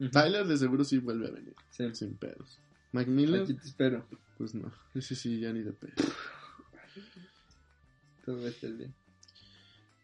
[0.00, 0.10] Ujú.
[0.10, 1.54] Tyler de seguro sí vuelve a venir.
[1.70, 1.84] Sí.
[1.92, 2.58] Sin pedos.
[2.94, 4.06] Macmillan, Aquí te espero.
[4.38, 4.72] pues no.
[4.94, 5.94] Ese sí ya ni de pedo.
[8.24, 8.94] Todo va a estar bien.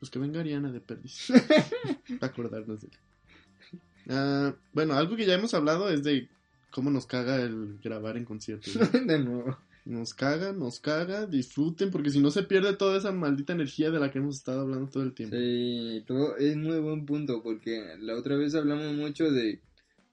[0.01, 1.29] Pues que venga Ariana de perdiz.
[2.21, 3.81] Para acordarnos de él.
[4.09, 6.29] Ah, bueno, algo que ya hemos hablado es de
[6.73, 8.75] cómo nos caga el grabar en conciertos.
[8.93, 9.01] ¿no?
[9.07, 9.57] de nuevo.
[9.85, 14.01] Nos caga, nos caga, disfruten, porque si no se pierde toda esa maldita energía de
[14.01, 15.37] la que hemos estado hablando todo el tiempo.
[15.37, 19.61] Sí, todo es muy buen punto porque la otra vez hablamos mucho de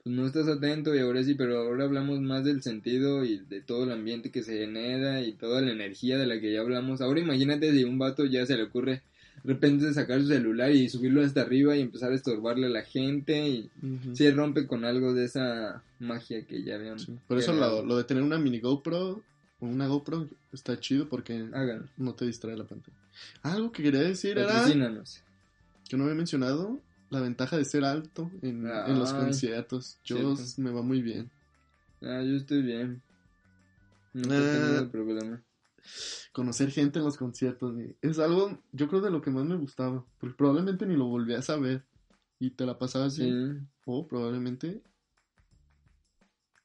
[0.07, 3.61] pues no estás atento y ahora sí, pero ahora hablamos más del sentido y de
[3.61, 7.01] todo el ambiente que se genera y toda la energía de la que ya hablamos.
[7.01, 9.01] Ahora imagínate si un vato ya se le ocurre
[9.43, 12.83] de repente sacar su celular y subirlo hasta arriba y empezar a estorbarle a la
[12.83, 14.15] gente y Ujú.
[14.15, 16.99] sí rompe con algo de esa magia que ya habían.
[16.99, 17.15] Sí.
[17.27, 19.21] Por eso lo, lo de tener una mini GoPro
[19.59, 21.87] o una GoPro está chido porque Háganlo.
[21.97, 22.97] no te distrae la pantalla.
[23.43, 24.65] Algo que quería decir era
[25.89, 26.79] que no había mencionado
[27.09, 29.99] la ventaja de ser alto en, en los Ay, conciertos.
[30.03, 30.61] Yo cierto.
[30.61, 31.29] me va muy bien.
[32.01, 33.01] Ah, yo estoy bien.
[34.13, 34.37] No Ah.
[34.39, 35.43] tenido problema.
[36.33, 40.05] Conocer gente en los conciertos es algo, yo creo de lo que más me gustaba.
[40.19, 41.85] Porque probablemente ni lo volvías a ver
[42.39, 43.23] y te la pasabas Sí.
[43.23, 43.69] bien.
[43.85, 44.81] O probablemente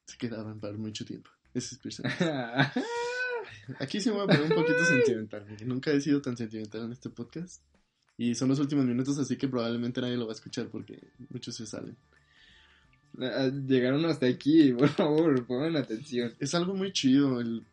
[0.06, 1.30] se quedaban para mucho tiempo.
[1.54, 2.02] Ese es.
[3.78, 5.46] Aquí sí me voy a poner un poquito sentimental.
[5.66, 7.62] Nunca he sido tan sentimental en este podcast.
[8.18, 10.98] Y son los últimos minutos, así que probablemente nadie lo va a escuchar porque
[11.30, 11.96] muchos se salen.
[13.18, 16.32] Ah, Llegaron hasta aquí, por favor, pongan atención.
[16.38, 17.40] Es algo muy chido.
[17.40, 17.64] El...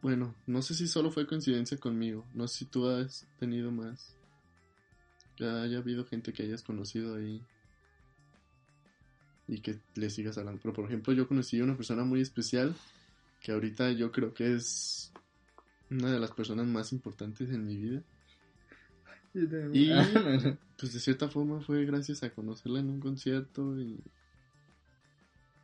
[0.00, 2.24] Bueno, no sé si solo fue coincidencia conmigo.
[2.34, 4.14] No sé si tú has tenido más.
[5.36, 7.40] Que haya habido gente que hayas conocido ahí.
[9.48, 10.60] Y que le sigas hablando.
[10.60, 12.74] Pero por ejemplo, yo conocí a una persona muy especial.
[13.40, 15.12] Que ahorita yo creo que es
[15.90, 18.02] una de las personas más importantes en mi vida.
[19.34, 19.90] Y-.
[20.78, 24.00] Pues de cierta forma fue gracias a conocerla en un concierto y,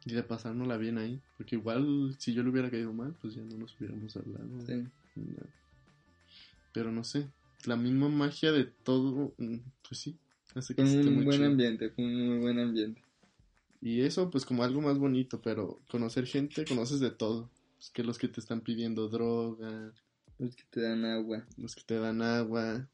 [0.05, 1.21] y de pasárnosla bien ahí.
[1.37, 4.49] Porque igual si yo le hubiera caído mal, pues ya no nos hubiéramos hablado.
[4.65, 4.85] Sí.
[6.73, 7.29] Pero no sé,
[7.65, 9.57] la misma magia de todo, mm,
[9.89, 10.17] pues sí,
[10.55, 11.51] hace que Fue esté un muy buen chido.
[11.51, 13.03] ambiente, fue un muy buen ambiente.
[13.81, 17.51] Y eso pues como algo más bonito, pero conocer gente, conoces de todo.
[17.77, 19.93] Pues que los que te están pidiendo droga,
[20.39, 21.45] Los que te dan agua.
[21.57, 22.89] los que te dan agua.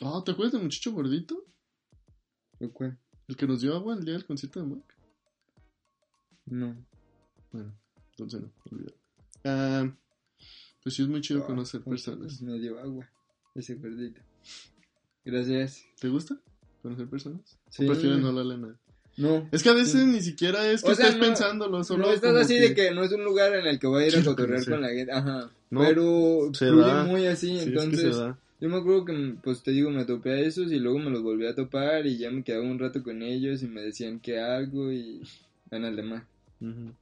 [0.00, 1.44] Oh, ¿te acuerdas del muchacho gordito?
[2.60, 2.98] ¿O cuál?
[3.26, 4.96] El que nos dio agua el día del concierto de Mac.
[6.46, 6.76] No.
[7.52, 7.74] Bueno,
[8.10, 8.96] entonces no, olvídalo.
[9.44, 9.90] Ah,
[10.82, 12.40] pues sí es muy chido Ah, conocer pues, personas.
[12.42, 13.08] Me dio agua.
[13.54, 14.20] Ese gordito.
[15.24, 15.84] Gracias.
[16.00, 16.38] ¿Te gusta
[16.82, 17.58] conocer personas?
[17.70, 17.84] Sí.
[17.84, 18.74] ¿O prefieres no hablarle a nadie?
[19.16, 19.48] No.
[19.50, 20.06] Es que a veces Sí.
[20.06, 22.92] ni siquiera es que O sea, estés no- pensándolo, solo no estás así de que
[22.92, 25.12] no es un lugar en el que voy a ir a cotorrear con la gente.
[25.12, 25.50] Ajá.
[25.70, 28.00] No, pero se fluye muy así, Sí, es que entonces.
[28.16, 28.38] se da.
[28.60, 31.22] Yo me acuerdo que, pues te digo, me topé a esos y luego me los
[31.22, 34.40] volví a topar y ya me quedaba un rato con ellos y me decían que
[34.40, 35.22] algo y
[35.70, 36.24] en el demás.
[36.60, 36.92] Ujú.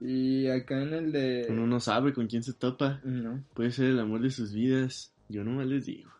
[0.00, 1.46] Y acá en el de...
[1.50, 3.00] Uno no sabe con quién se topa.
[3.02, 3.42] No.
[3.54, 5.12] Puede ser el amor de sus vidas.
[5.28, 6.10] Yo nomás les digo.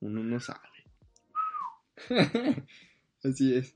[0.00, 0.60] uno no sabe.
[3.24, 3.74] Así es.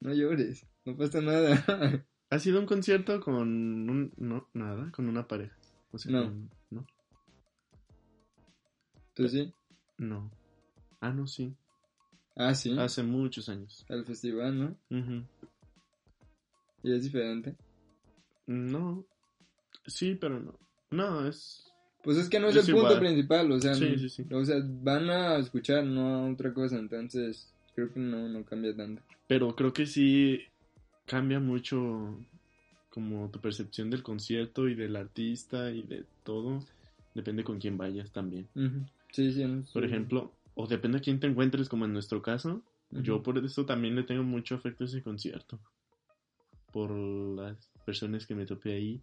[0.00, 1.64] No llores, no pasa nada.
[2.30, 4.12] ¿Has sido un concierto con un...
[4.16, 5.54] no, nada, con una pareja?
[5.92, 6.22] O sea, No.
[6.24, 6.50] con- no,
[9.14, 9.52] ¿Tú sí?
[9.98, 10.30] no.
[11.00, 11.54] Ah, no, sí.
[12.34, 12.76] Ah, sí.
[12.78, 13.84] Hace muchos años.
[13.90, 14.98] Al festival, ¿no?
[14.98, 15.22] Ujú.
[16.82, 17.54] Y es diferente.
[18.46, 19.04] No.
[19.86, 20.58] Sí, pero no.
[20.90, 21.70] No, es...
[22.02, 24.26] Pues es que no es, Es el punto principal, o sea, Sí, sí, sí.
[24.30, 28.74] o sea, van a escuchar, no a otra cosa, entonces creo que no, no cambia
[28.76, 29.02] tanto.
[29.26, 30.40] Pero creo que sí
[31.06, 32.18] cambia mucho
[32.90, 36.62] como tu percepción del concierto y del artista y de todo.
[37.14, 38.48] Depende con quién vayas también.
[38.54, 38.84] Ujú.
[39.14, 42.62] Sí, sí, no, Por ejemplo, o depende de quién te encuentres, como en nuestro caso.
[42.90, 45.60] Yo por eso también le tengo mucho afecto a ese concierto.
[46.72, 47.56] Por las
[47.86, 49.00] personas que me topé ahí.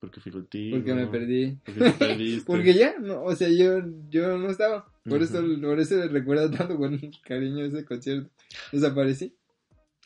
[0.00, 0.76] Porque fui contigo.
[0.76, 1.58] Porque me perdí.
[1.64, 2.46] Porque te perdiste.
[2.46, 3.80] Porque ya, no, o sea, yo,
[4.10, 4.86] yo no estaba.
[5.04, 8.30] Por eso, por eso recuerdo tanto con cariño ese concierto.
[8.70, 9.34] Desaparecí,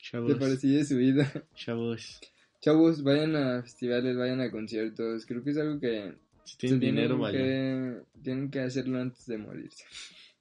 [0.01, 0.29] Chavos.
[0.29, 1.33] desaparecí de su vida.
[1.57, 2.21] Chavos.
[2.61, 5.27] Chavos, vayan a festivales, vayan a conciertos.
[5.27, 6.15] Creo que es algo que
[6.45, 7.39] Si tienen dinero, vaya.
[7.39, 9.85] que, tienen que hacerlo antes de morirse.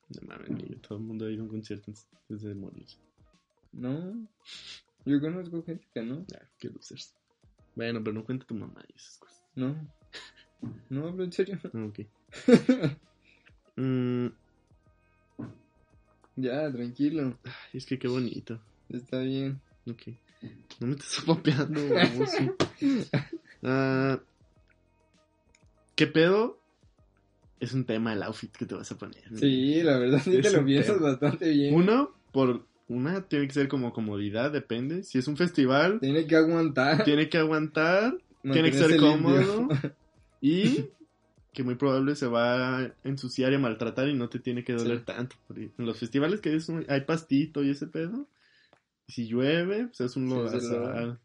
[0.09, 2.85] No mames, niño, todo el mundo ha ido a un concierto antes de morir.
[3.71, 4.27] No,
[5.05, 6.25] yo conozco gente que no.
[6.27, 7.15] Ya, qué losers.
[7.75, 9.43] Bueno, pero no cuenta tu mamá y esas cosas.
[9.55, 9.75] No,
[10.89, 11.59] no, pero en serio.
[11.63, 11.99] Ah, Ok.
[13.75, 14.27] Mm,
[16.35, 18.61] ya, tranquilo, ay, es que qué bonito.
[18.89, 19.59] está bien.
[19.89, 20.09] Ok.
[20.79, 21.81] No me estás papeando.
[23.63, 24.19] Ah,
[26.03, 26.59] ¿Qué pedo?
[27.61, 29.31] Es un tema el outfit que te vas a poner.
[29.31, 29.37] ¿no?
[29.37, 31.73] Sí, la verdad sí te Es lo un piensas bastante bien.
[31.75, 35.03] Uno, por una tiene que ser como comodidad, depende.
[35.03, 37.05] Si es un festival, Tiene que aguantar.
[37.05, 39.69] tiene que aguantar, tiene que ser cómodo
[40.41, 40.89] y
[41.53, 44.73] que muy probable se va a ensuciar y a maltratar y no te tiene que
[44.73, 45.05] doler Sí.
[45.05, 45.37] tanto.
[45.55, 48.27] En los festivales que es un- hay pastito y ese pedo,
[49.07, 51.19] si llueve, pues es un Sí, lodazal.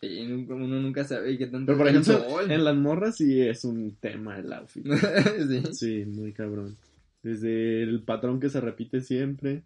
[0.00, 2.50] Sí, uno nunca sabe qué tanto Pero por ejemplo, sol.
[2.50, 4.86] en las morras sí es un tema el outfit.
[5.48, 5.62] sí.
[5.72, 6.76] Sí, muy cabrón.
[7.22, 9.62] Desde el patrón que se repite siempre.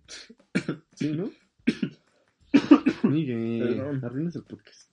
[0.95, 1.31] Sí, ¿no?
[3.03, 4.91] Miguel, arruinas el podcast.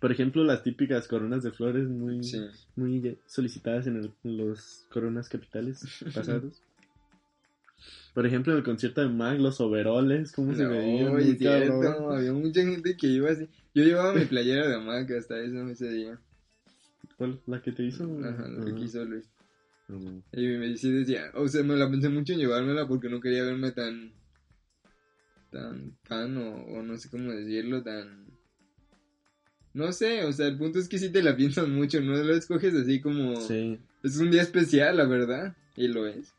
[0.00, 2.40] Por ejemplo, las típicas coronas de flores muy, Sí.
[2.76, 5.80] muy solicitadas en, el- en los coronas capitales
[6.14, 6.62] pasados.
[8.14, 11.12] Por ejemplo, en el concierto de Mag, los overoles, cómo se veían.
[11.12, 13.48] Muy cierto, había mucha gente que iba así.
[13.74, 16.18] Yo llevaba mi playera de hamaca hasta eso ese día.
[17.16, 17.40] ¿Cuál?
[17.46, 18.04] ¿La que te hizo?
[18.24, 19.28] Ajá, lo que Ah, quiso Luis.
[19.88, 20.22] ah, bueno.
[20.32, 23.44] Y me sí decía, o sea, me la pensé mucho en llevármela porque no quería
[23.44, 24.12] verme tan.
[25.50, 28.26] tan fan o, o no sé cómo decirlo, tan.
[29.74, 32.34] No sé, o sea, el punto es que sí te la piensas mucho, no lo
[32.34, 33.36] escoges así como.
[33.36, 33.78] Sí.
[34.02, 35.56] Es un día especial, la verdad.
[35.76, 36.34] Y lo es.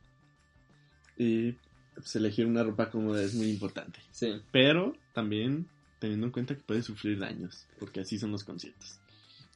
[1.20, 1.52] Y
[1.94, 4.00] pues, elegir una ropa cómoda es muy importante.
[4.12, 4.42] Sí.
[4.52, 5.68] Pero también
[6.00, 9.00] teniendo en cuenta que puede sufrir daños, porque así son los conciertos.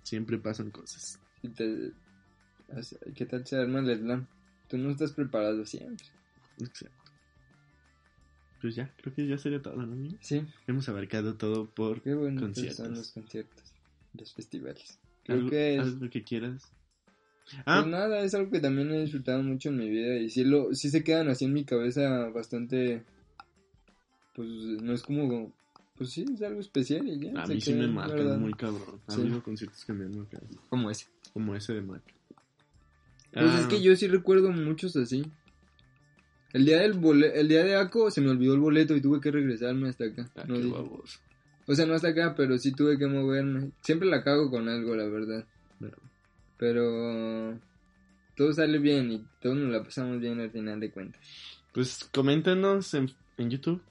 [0.04, 1.18] Siempre pasan cosas.
[1.42, 1.94] Y te-
[3.16, 4.28] ¿Qué tal se arma el slam?
[4.68, 6.06] Tú no estás preparado siempre.
[6.60, 7.12] Exacto.
[8.62, 9.84] Pues ya, creo que ya sería todo, ¿no?
[9.84, 10.18] amigo?
[10.22, 12.78] Sí, Hemos abarcado todo por qué Conciertos.
[12.78, 13.74] son los conciertos,
[14.14, 15.00] los festivales.
[15.24, 16.72] Creo algo, que es, haz lo que quieras.
[17.44, 20.44] Pues Ah, nada, es algo que también he disfrutado mucho en mi vida y sí,
[20.44, 23.04] lo, sí se quedan así en mi cabeza bastante,
[24.36, 25.54] pues no es como,
[25.98, 27.42] pues sí, es algo especial y ya.
[27.44, 28.38] a mí sí me marcan ¿verdad?
[28.38, 29.02] muy cabrón.
[29.08, 29.22] Ha Sí.
[29.22, 31.06] habido conciertos que me han marcado, Como ese.
[31.34, 32.02] como ese de Mac.
[33.32, 35.24] Pues Ah, es que yo sí recuerdo muchos así.
[36.54, 39.20] El día del bole- el día de ACO se me olvidó el boleto y tuve
[39.20, 40.30] que regresarme hasta acá.
[40.36, 40.76] ah, No dije-.
[41.66, 43.72] O sea, no hasta acá, pero sí tuve que moverme.
[43.82, 45.46] Siempre la cago con algo, la verdad.
[45.80, 45.98] Pero-
[46.64, 47.60] Pero
[48.38, 51.22] todo sale bien y todos nos la pasamos bien al final de cuentas.
[51.74, 53.82] Pues coméntenos en, en YouTube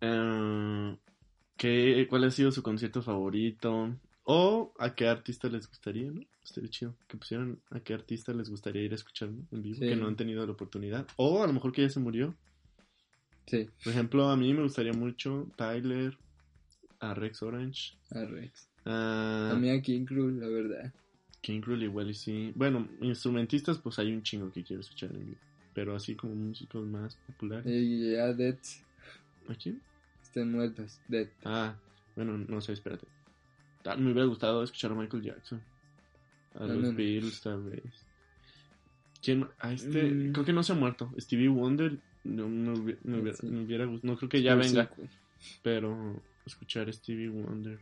[0.00, 0.96] eh,
[1.56, 6.20] qué, cuál ha sido su concierto favorito o a qué artista les gustaría, ¿no?
[6.44, 9.44] Estaría chido que pusieran a qué artista les gustaría ir a escuchar ¿no?
[9.50, 9.88] en vivo, Sí.
[9.88, 11.08] que no han tenido la oportunidad.
[11.16, 12.36] O a lo mejor que ya se murió.
[13.48, 16.16] Sí, Por ejemplo, a mí me gustaría mucho Tyler,
[17.00, 17.96] a Rex Orange,
[18.84, 20.92] a A mí aquí en Cruz, la verdad.
[21.40, 22.52] King Cruel igual y sí.
[22.54, 25.38] Bueno, instrumentistas pues hay un chingo que quiero escuchar en vivo.
[25.74, 27.66] Pero así como músicos más populares.
[27.66, 28.56] Y ya Dead
[29.48, 29.80] ¿A quién?
[30.22, 30.98] están muertos.
[31.08, 31.28] Dead.
[31.44, 31.74] Ah,
[32.16, 33.06] bueno, no sé, espérate.
[33.84, 35.60] Ah, Me hubiera gustado escuchar a Michael Jackson.
[36.54, 36.92] A Ah, los no.
[36.92, 37.82] Beatles, tal vez.
[39.22, 39.46] ¿Quién?
[39.60, 40.32] A este, Mm.
[40.32, 41.10] creo que no se ha muerto.
[41.18, 42.72] Stevie Wonder, no, no
[43.04, 43.46] me hubiera, Sí.
[43.46, 44.12] me hubiera gustado.
[44.12, 44.90] No creo que ya Pero venga,
[45.62, 47.78] pero escuchar a Stevie Wonder,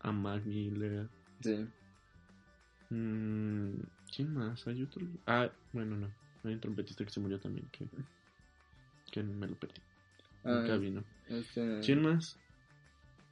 [0.00, 1.08] a Mac Miller.
[1.40, 1.66] Sí.
[2.90, 3.70] Mm,
[4.14, 4.66] ¿Quién más?
[4.66, 5.06] ¿Hay otro?
[5.26, 6.08] Ah, bueno, no.
[6.44, 7.86] Hay un trompetista que se murió también, que,
[9.10, 9.80] que me lo perdí.
[10.44, 11.04] Ah, Nunca vino.
[11.28, 12.38] este, ¿Quién más?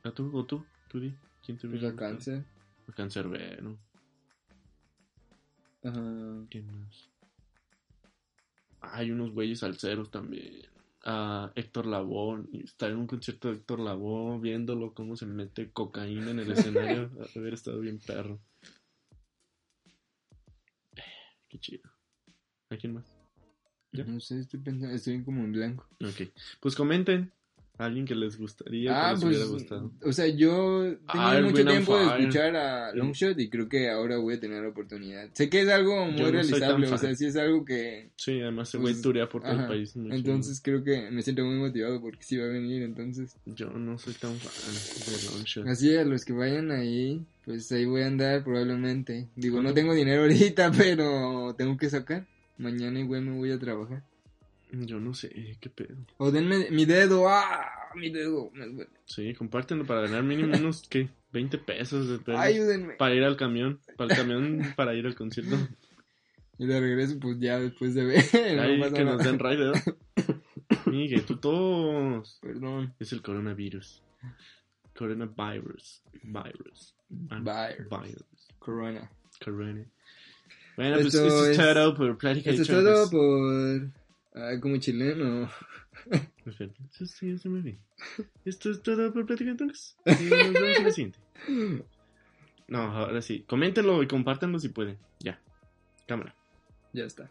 [0.05, 0.65] ¿A tú o tú?
[0.89, 1.13] ¿Tú di?
[1.45, 1.97] ¿Quién te pues a gustado?
[1.97, 2.45] cáncer.
[2.89, 3.79] A Cancerbero.
[5.85, 6.47] Ajá.
[6.51, 7.09] ¿Quién más?
[8.81, 10.63] Hay unos güeyes salseros también.
[11.05, 12.45] A Héctor Lavoe.
[12.53, 16.51] y Estar en un concierto de Héctor Lavoe viéndolo cómo se mete cocaína en el
[16.53, 17.11] escenario.
[17.37, 18.41] haber estado bien perro.
[21.49, 21.91] Qué chido.
[22.71, 23.05] ¿A quién más?
[23.93, 24.05] ¿Ya?
[24.05, 25.89] No sé, estoy pensando, estoy como en blanco.
[26.01, 26.29] Ok.
[26.61, 27.33] Pues comenten.
[27.79, 29.93] Alguien que les gustaría, Ah, que les pues, hubiera gustado.
[30.03, 33.89] o sea, yo Ah, tenía el mucho tiempo de escuchar a Longshot y creo que
[33.89, 35.29] ahora voy a tener la oportunidad.
[35.33, 38.11] Sé que es algo muy no realizable, o sea, sí es algo que...
[38.17, 39.69] Sí, además ese Pues, güey turea por todo el ajá.
[39.69, 39.95] país.
[39.97, 43.37] muy Entonces creo que me siento muy motivado porque sí va a venir, entonces...
[43.47, 45.67] Yo no soy tan fan de Longshot.
[45.69, 49.29] Así a los que vayan ahí, pues ahí voy a andar probablemente.
[49.37, 52.27] Digo, no tengo dinero ahorita, pero tengo que sacar.
[52.59, 54.03] Mañana igual me voy a trabajar.
[54.73, 55.97] Yo no sé, qué pedo.
[56.19, 57.91] O denme mi dedo, ¡ah!
[57.95, 58.91] Mi dedo, me duele.
[59.07, 61.09] Sí, compártenlo para ganar mínimo unos, ¿qué?
[61.33, 62.39] 20 pesos de pedo.
[62.39, 62.95] Ayúdenme.
[62.95, 63.81] Para ir al camión.
[63.97, 65.57] Para el camión, para ir al concierto.
[66.59, 68.25] Y de regreso, pues ya después de ver.
[68.79, 69.73] no pasa que nos den rider.
[70.87, 72.39] Miguel, tú todos.
[72.43, 72.95] Perdón.
[72.99, 74.03] Es el coronavirus.
[74.95, 76.03] Coronavirus.
[76.23, 76.95] Virus.
[77.09, 77.89] Virus.
[77.89, 78.25] virus.
[78.59, 79.11] Corona.
[79.43, 79.87] Corona.
[80.77, 83.91] Bueno, pues Esto esto es todo por Plática Esto es todo por.
[84.39, 85.51] Ah, como chileno.
[86.47, 87.77] Eso sí, eso me vi.
[88.45, 89.97] Esto es todo por Plática de Chompas.
[90.07, 91.19] Y nos vemos en la siguiente.
[92.69, 93.45] No, ahora sí.
[93.47, 94.97] Coméntenlo y compártanlo si pueden.
[95.19, 95.41] Ya.
[96.07, 96.35] Cámara.
[96.93, 97.31] Ya está.